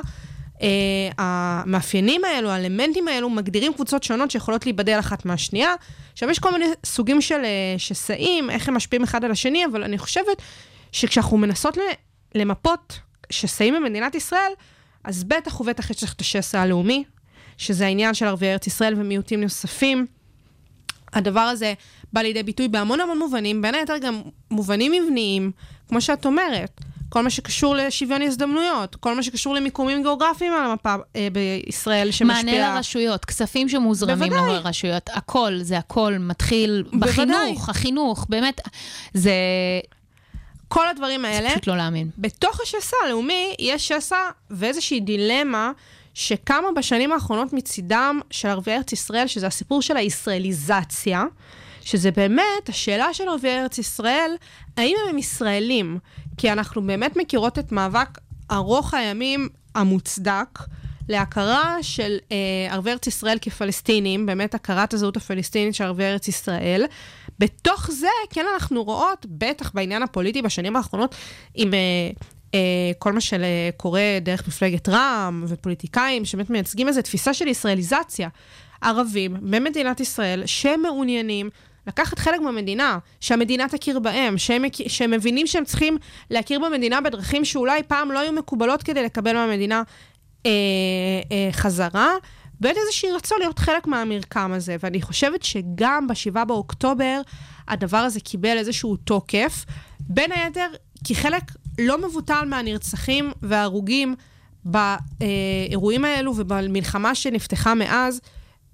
[0.57, 0.59] Uh,
[1.19, 5.75] המאפיינים האלו, האלמנטים האלו, מגדירים קבוצות שונות שיכולות להיבדל אחת מהשנייה.
[6.13, 9.83] עכשיו, יש כל מיני סוגים של uh, שסעים, איך הם משפיעים אחד על השני, אבל
[9.83, 10.43] אני חושבת
[10.93, 11.79] שכשאנחנו מנסות
[12.35, 12.99] למפות
[13.31, 14.53] שסעים במדינת ישראל,
[15.05, 17.05] אז בטח ובטח יש לך את השסע הלאומי,
[17.59, 20.07] שזה העניין של ערביי ארץ ישראל ומיעוטים נוספים.
[21.13, 21.75] הדבר הזה
[22.13, 24.21] בא לידי ביטוי בהמון המון מובנים, בין היתר גם
[24.51, 25.51] מובנים מבניים,
[25.89, 26.81] כמו שאת אומרת.
[27.09, 32.53] כל מה שקשור לשוויון הזדמנויות, כל מה שקשור למיקומים גיאוגרפיים על המפה אה, בישראל שמשפיע...
[32.53, 34.55] מענה לרשויות, כספים שמוזרמים בוודאי.
[34.55, 37.09] לרשויות, הכל, זה הכל מתחיל בוודאי.
[37.09, 38.61] בחינוך, החינוך, באמת,
[39.15, 39.33] זה...
[40.69, 41.49] כל הדברים האלה...
[41.49, 42.11] זה פשוט לא להאמין.
[42.19, 44.17] בתוך השסע הלאומי יש שסע
[44.51, 45.73] ואיזושהי דילמה
[46.15, 51.25] שקמה בשנים האחרונות מצידם של ערביי ארץ ישראל, שזה הסיפור של הישראליזציה,
[51.81, 54.31] שזה באמת השאלה של ערביי ארץ ישראל,
[54.77, 55.99] האם הם ישראלים?
[56.37, 58.09] כי אנחנו באמת מכירות את מאבק
[58.51, 60.59] ארוך הימים המוצדק.
[61.09, 62.37] להכרה של אה,
[62.71, 66.85] ערבי ארץ ישראל כפלסטינים, באמת הכרת הזהות הפלסטינית של ערבי ארץ ישראל.
[67.39, 71.15] בתוך זה, כן, אנחנו רואות, בטח בעניין הפוליטי בשנים האחרונות,
[71.55, 71.79] עם אה,
[72.55, 78.29] אה, כל מה שקורה דרך מפלגת רע"מ ופוליטיקאים שבאמת מייצגים איזו תפיסה של ישראליזציה.
[78.81, 81.51] ערבים במדינת ישראל שמעוניינים
[81.87, 85.97] לקחת חלק במדינה, שהמדינה תכיר בהם, שהם, שהם מבינים שהם צריכים
[86.31, 89.83] להכיר במדינה בדרכים שאולי פעם לא היו מקובלות כדי לקבל מהמדינה
[90.47, 90.51] אה,
[91.33, 92.11] אה, חזרה,
[92.61, 94.77] ואין איזשהי רצון להיות חלק מהמרקם הזה.
[94.81, 97.21] ואני חושבת שגם ב-7 באוקטובר
[97.69, 99.65] הדבר הזה קיבל איזשהו תוקף,
[100.01, 100.67] בין היתר
[101.05, 101.43] כי חלק
[101.79, 104.15] לא מבוטל מהנרצחים וההרוגים
[104.65, 108.21] באירועים האלו ובמלחמה שנפתחה מאז,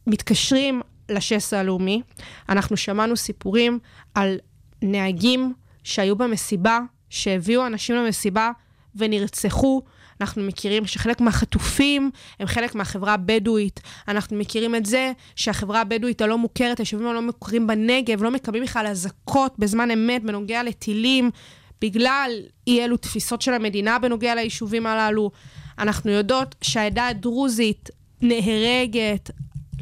[0.06, 2.02] מתקשרים לשסע הלאומי.
[2.48, 3.78] אנחנו שמענו סיפורים
[4.14, 4.36] על
[4.82, 5.54] נהגים
[5.84, 6.80] שהיו במסיבה,
[7.10, 8.50] שהביאו אנשים למסיבה
[8.96, 9.82] ונרצחו.
[10.22, 12.10] אנחנו מכירים שחלק מהחטופים
[12.40, 13.80] הם חלק מהחברה הבדואית.
[14.08, 18.86] אנחנו מכירים את זה שהחברה הבדואית הלא מוכרת, היישובים הלא מוכרים בנגב, לא מקבלים בכלל
[18.86, 21.30] אזעקות בזמן אמת בנוגע לטילים,
[21.80, 22.30] בגלל
[22.66, 25.30] אי אלו תפיסות של המדינה בנוגע ליישובים הללו.
[25.78, 29.30] אנחנו יודעות שהעדה הדרוזית נהרגת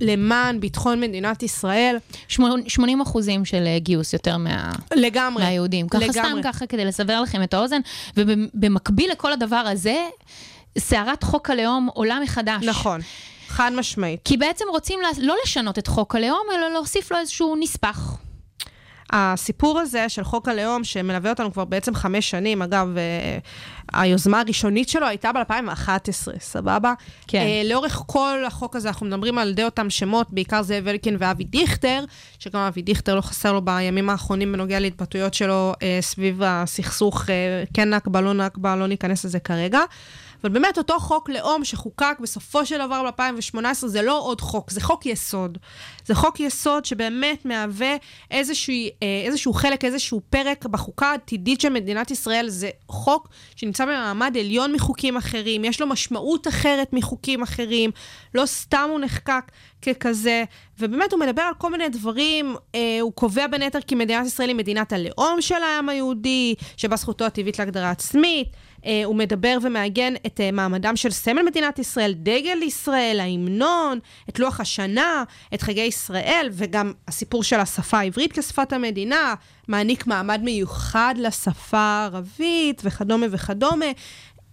[0.01, 1.97] למען ביטחון מדינת ישראל.
[2.29, 4.73] 80 אחוזים של אה, גיוס יותר מה...
[4.95, 5.45] לגמרי.
[5.45, 5.89] מהיהודים.
[5.89, 6.13] ככה לגמרי.
[6.13, 7.81] סתם ככה כדי לסבר לכם את האוזן,
[8.17, 9.97] ובמקביל לכל הדבר הזה,
[10.79, 12.65] סערת חוק הלאום עולה מחדש.
[12.65, 13.01] נכון,
[13.49, 14.21] חד משמעית.
[14.25, 18.17] כי בעצם רוצים לא לשנות את חוק הלאום, אלא להוסיף לו איזשהו נספח.
[19.13, 23.39] הסיפור הזה של חוק הלאום, שמלווה אותנו כבר בעצם חמש שנים, אגב, אה,
[23.93, 26.95] היוזמה הראשונית שלו הייתה ב-2011, סבבה?
[27.27, 27.39] כן.
[27.39, 31.45] אה, לאורך כל החוק הזה אנחנו מדברים על די אותם שמות, בעיקר זאב אלקין ואבי
[31.45, 32.05] דיכטר,
[32.39, 37.65] שגם אבי דיכטר לא חסר לו בימים האחרונים בנוגע להתבטאויות שלו אה, סביב הסכסוך, אה,
[37.75, 39.81] כן נכבה, לא נכבה, לא ניכנס לזה כרגע.
[40.43, 44.81] אבל באמת אותו חוק לאום שחוקק בסופו של דבר ב-2018 זה לא עוד חוק, זה
[44.81, 45.59] חוק יסוד.
[46.07, 47.97] זה חוק יסוד שבאמת מהווה
[48.31, 52.49] איזשהו, אה, איזשהו חלק, איזשהו פרק בחוקה העתידית של מדינת ישראל.
[52.49, 57.91] זה חוק שנמצא במעמד עליון מחוקים אחרים, יש לו משמעות אחרת מחוקים אחרים,
[58.35, 60.45] לא סתם הוא נחקק ככזה,
[60.79, 64.49] ובאמת הוא מדבר על כל מיני דברים, אה, הוא קובע בין היתר כי מדינת ישראל
[64.49, 68.49] היא מדינת הלאום של העם היהודי, שבה זכותו הטבעית להגדרה עצמית.
[68.87, 74.39] אה, הוא מדבר ומעגן את אה, מעמדם של סמל מדינת ישראל, דגל ישראל, ההמנון, את
[74.39, 75.25] לוח השנה,
[75.55, 79.35] את חגי ישראל, וגם הסיפור של השפה העברית כשפת המדינה,
[79.69, 83.87] מעניק מעמד מיוחד לשפה הערבית, וכדומה וכדומה.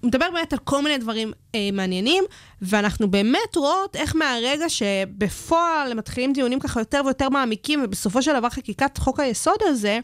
[0.02, 2.24] הוא מדבר באמת על כל מיני דברים אה, מעניינים,
[2.62, 8.50] ואנחנו באמת רואות איך מהרגע שבפועל מתחילים דיונים ככה יותר ויותר מעמיקים, ובסופו של דבר
[8.50, 10.00] חקיקת חוק היסוד הזה,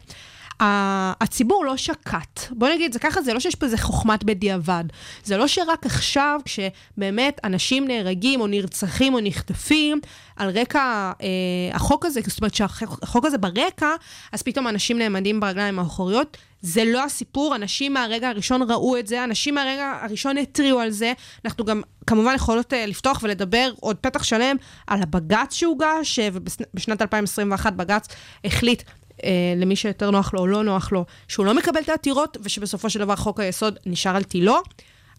[0.60, 2.40] הציבור לא שקט.
[2.50, 4.84] בוא נגיד זה ככה, זה לא שיש פה איזה חוכמת בדיעבד.
[5.24, 10.00] זה לא שרק עכשיו, כשבאמת אנשים נהרגים או נרצחים או נחטפים
[10.36, 11.26] על רקע אה,
[11.72, 13.90] החוק הזה, זאת אומרת שהחוק הזה ברקע,
[14.32, 16.36] אז פתאום אנשים נעמדים ברגליים האחוריות.
[16.66, 21.12] זה לא הסיפור, אנשים מהרגע הראשון ראו את זה, אנשים מהרגע הראשון התריעו על זה.
[21.44, 27.02] אנחנו גם כמובן יכולות uh, לפתוח ולדבר עוד פתח שלם על הבג"ץ שהוגש, אה, ובשנת
[27.02, 28.06] 2021 בג"ץ
[28.44, 28.82] החליט
[29.24, 32.90] אה, למי שיותר נוח לו או לא נוח לו, שהוא לא מקבל את העתירות, ושבסופו
[32.90, 34.56] של דבר חוק היסוד נשאר על תילו.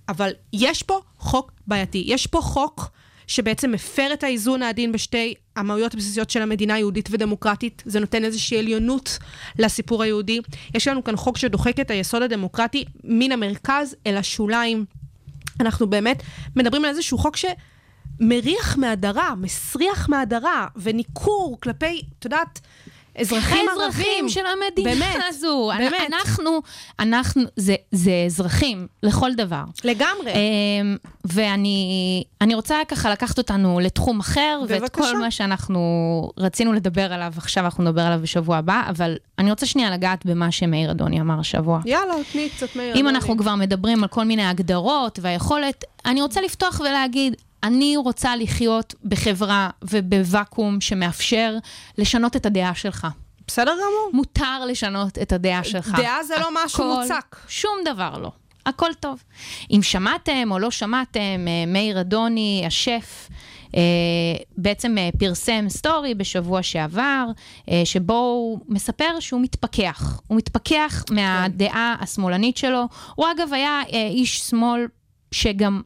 [0.10, 2.03] אבל יש פה חוק בעייתי.
[2.08, 2.89] יש פה חוק
[3.28, 7.84] שבעצם מפר את האיזון העדין בשתי המהויות הבסיסיות של המדינה היהודית ודמוקרטית.
[7.86, 9.18] זה נותן איזושהי עליונות
[9.60, 10.39] לסיפור היהודי.
[10.74, 14.86] יש לנו כאן חוק שדוחק את היסוד הדמוקרטי מן המרכז אל השוליים.
[15.60, 16.24] אנחנו באמת
[16.56, 22.62] מדברים על איזשהו חוק שמריח מהדרה, מסריח מהדרה, וניכור כלפי, את יודעת,
[23.22, 23.82] אזרחים ערבים.
[23.86, 25.72] האזרחים של המדינה באמת, הזו.
[25.78, 25.93] באמת.
[26.07, 26.61] אנחנו,
[26.99, 29.63] אנחנו, זה, זה אזרחים לכל דבר.
[29.84, 30.32] לגמרי.
[30.32, 35.01] אמ, ואני אני רוצה ככה לקחת אותנו לתחום אחר, ואת בבקשה.
[35.01, 35.82] כל מה שאנחנו
[36.38, 40.51] רצינו לדבר עליו עכשיו, אנחנו נדבר עליו בשבוע הבא, אבל אני רוצה שנייה לגעת במה
[40.51, 41.80] שמאיר אדוני אמר השבוע.
[41.86, 42.95] יאללה, תני קצת מאיר.
[42.95, 43.09] אם אדוני.
[43.09, 47.36] אנחנו כבר מדברים על כל מיני הגדרות והיכולת, אני רוצה לפתוח ולהגיד,
[47.66, 51.57] אני רוצה לחיות בחברה ובוואקום שמאפשר
[51.97, 53.07] לשנות את הדעה שלך.
[53.47, 54.09] בסדר גמור.
[54.13, 55.93] מותר לשנות את הדעה שלך.
[55.97, 57.36] דעה זה לא משהו הכל- מוצק.
[57.47, 58.32] שום דבר לא.
[58.66, 59.24] הכל טוב.
[59.72, 63.30] אם שמעתם או לא שמעתם, אה, מאיר אדוני, השף,
[63.76, 63.82] אה,
[64.57, 67.26] בעצם אה, פרסם סטורי בשבוע שעבר,
[67.86, 70.22] שבו הוא מספר שהוא מתפכח.
[70.28, 72.84] הוא מתפכח מהדעה השמאלנית שלו.
[73.16, 74.88] הוא אגב היה איש שמאל
[75.32, 75.82] שגם...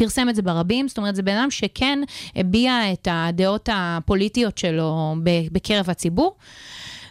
[0.00, 1.98] פרסם את זה ברבים, זאת אומרת, זה בן אדם שכן
[2.36, 5.14] הביע את הדעות הפוליטיות שלו
[5.52, 6.36] בקרב הציבור.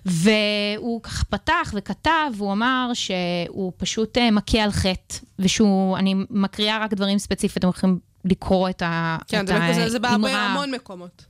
[0.06, 6.78] והוא כך פתח וכתב, והוא אמר שהוא פשוט אה, מכה על חטא, ושהוא, אני מקריאה
[6.84, 10.32] רק דברים ספציפיים, אתם יכולים לקרוא את ה- כן, את זה לא כזה, זה האמרה.
[10.32, 11.26] בהמון מקומות.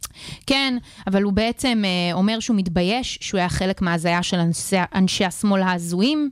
[0.48, 5.26] כן, אבל הוא בעצם אה, אומר שהוא מתבייש, שהוא היה חלק מההזיה של אנשי, אנשי
[5.26, 6.30] השמאל ההזויים.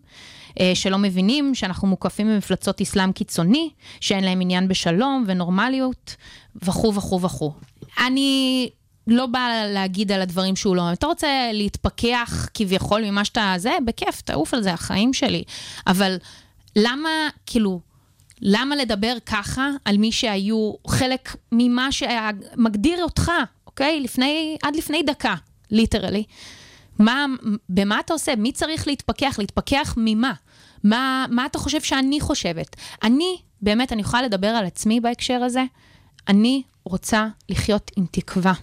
[0.60, 6.16] אה, שלא מבינים שאנחנו מוקפים במפלצות אסלאם קיצוני, שאין להם עניין בשלום ונורמליות,
[6.64, 7.54] וכו' וכו' וכו'.
[8.06, 8.70] אני
[9.08, 10.94] לא באה להגיד על הדברים שהוא לא...
[10.94, 13.54] אתה רוצה להתפכח כביכול ממה שאתה...
[13.58, 15.44] זה, בכיף, תעוף על זה, החיים שלי.
[15.88, 16.18] אבל
[16.76, 17.10] למה,
[17.46, 17.80] כאילו,
[18.42, 23.32] למה לדבר ככה על מי שהיו חלק ממה שמגדיר אותך,
[23.68, 24.00] אוקיי?
[24.00, 25.36] לפני, עד לפני דקה,
[25.72, 26.24] ליטרלי.
[27.00, 27.26] מה,
[27.70, 28.36] במה אתה עושה?
[28.36, 29.36] מי צריך להתפכח?
[29.40, 30.34] להתפכח ממה?
[30.84, 32.76] מה, מה אתה חושב שאני חושבת?
[33.04, 35.64] אני, באמת, אני יכולה לדבר על עצמי בהקשר הזה.
[36.28, 38.54] אני רוצה לחיות עם תקווה.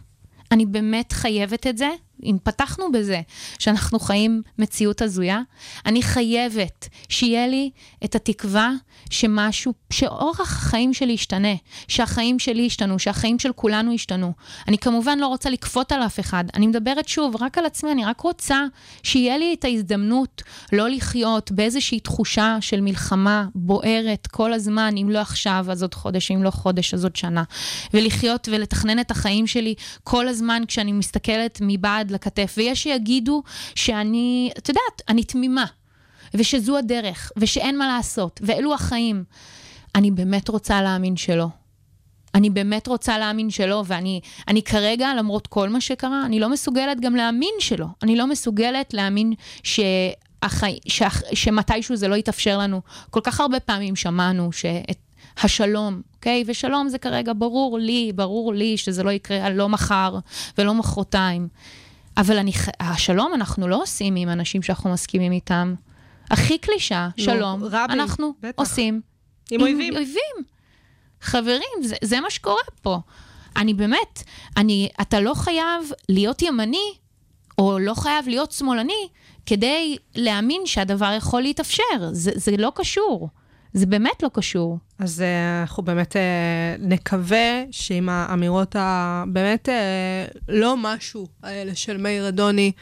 [0.52, 1.88] אני באמת חייבת את זה,
[2.24, 3.20] אם פתחנו בזה
[3.58, 5.40] שאנחנו חיים מציאות הזויה,
[5.86, 7.70] אני חייבת שיהיה לי
[8.04, 8.72] את התקווה
[9.10, 11.54] שמשהו, שאורח החיים שלי ישתנה,
[11.88, 14.32] שהחיים שלי ישתנו, שהחיים של כולנו ישתנו.
[14.68, 18.04] אני כמובן לא רוצה לכפות על אף אחד, אני מדברת שוב רק על עצמי, אני
[18.04, 18.64] רק רוצה
[19.02, 25.18] שיהיה לי את ההזדמנות לא לחיות באיזושהי תחושה של מלחמה בוערת כל הזמן, אם לא
[25.18, 27.42] עכשיו, אז עוד חודש, אם לא חודש, אז עוד שנה.
[27.94, 32.54] ולחיות ולתכנן את החיים שלי כל הזמן כשאני מסתכלת מבעד לכתף.
[32.56, 33.42] ויש שיגידו
[33.74, 35.64] שאני, את יודעת, אני תמימה.
[36.34, 39.24] ושזו הדרך, ושאין מה לעשות, ואלו החיים.
[39.94, 41.46] אני באמת רוצה להאמין שלא.
[42.34, 47.00] אני באמת רוצה להאמין שלא, ואני אני כרגע, למרות כל מה שקרה, אני לא מסוגלת
[47.00, 47.86] גם להאמין שלא.
[48.02, 52.80] אני לא מסוגלת להאמין שהחי, שח, שמתישהו זה לא יתאפשר לנו.
[53.10, 54.98] כל כך הרבה פעמים שמענו שאת
[55.42, 56.44] השלום, אוקיי?
[56.46, 60.18] ושלום זה כרגע ברור לי, ברור לי שזה לא יקרה לא מחר
[60.58, 61.48] ולא מחרתיים.
[62.16, 65.74] אבל אני, השלום אנחנו לא עושים עם אנשים שאנחנו מסכימים איתם.
[66.30, 68.58] הכי קלישה, לא, שלום, רבי, אנחנו בטח.
[68.58, 69.00] עושים
[69.50, 69.96] עם, עם אויבים.
[69.96, 70.44] אויבים.
[71.20, 72.98] חברים, זה, זה מה שקורה פה.
[73.56, 74.22] אני באמת,
[74.56, 76.94] אני, אתה לא חייב להיות ימני,
[77.58, 79.08] או לא חייב להיות שמאלני,
[79.46, 81.82] כדי להאמין שהדבר יכול להתאפשר.
[82.12, 83.28] זה, זה לא קשור.
[83.74, 84.78] זה באמת לא קשור.
[84.98, 86.18] אז uh, אנחנו באמת uh,
[86.78, 92.72] נקווה שעם האמירות הבאמת uh, לא משהו האלה של מאיר אדוני,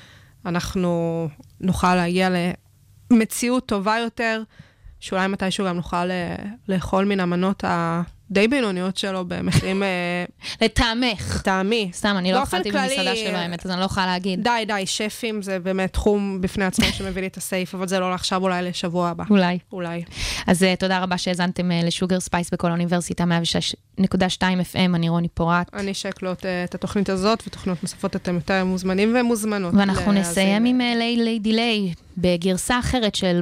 [0.47, 1.29] אנחנו
[1.61, 2.29] נוכל להגיע
[3.11, 4.43] למציאות טובה יותר,
[5.01, 6.07] שאולי מתישהו גם נוכל
[6.69, 8.03] לאכול מן המנות ה...
[8.33, 9.83] די בינוניות שלו במחירים...
[9.83, 10.25] אה,
[10.61, 11.37] לטעמך.
[11.37, 11.91] לטעמי.
[11.93, 14.43] סתם, אני לא אכלתי במסעדה שלו, האמת, אז אני לא יכולה להגיד.
[14.43, 18.11] די, די, שפים זה באמת תחום בפני עצמו שמביא לי את הסעיף, אבל זה לא
[18.11, 19.25] לעכשיו, אולי לשבוע הבא.
[19.31, 19.59] אולי.
[19.73, 20.03] אולי.
[20.47, 23.25] אז אה, תודה רבה שהאזנתם אה, לשוגר ספייס בקול האוניברסיטה,
[24.01, 24.05] 106.2
[24.41, 25.75] FM, אני רוני פורט.
[25.75, 29.75] אני שי קלוט אה, את התוכנית הזאת, ותוכניות נוספות אתם יותר מוזמנים ומוזמנות.
[29.75, 33.41] ואנחנו נסיים עם Lay Lady Lay, בגרסה אחרת של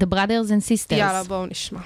[0.00, 0.96] The Brothers and Sisters.
[0.96, 1.80] יאללה, בואו נשמע.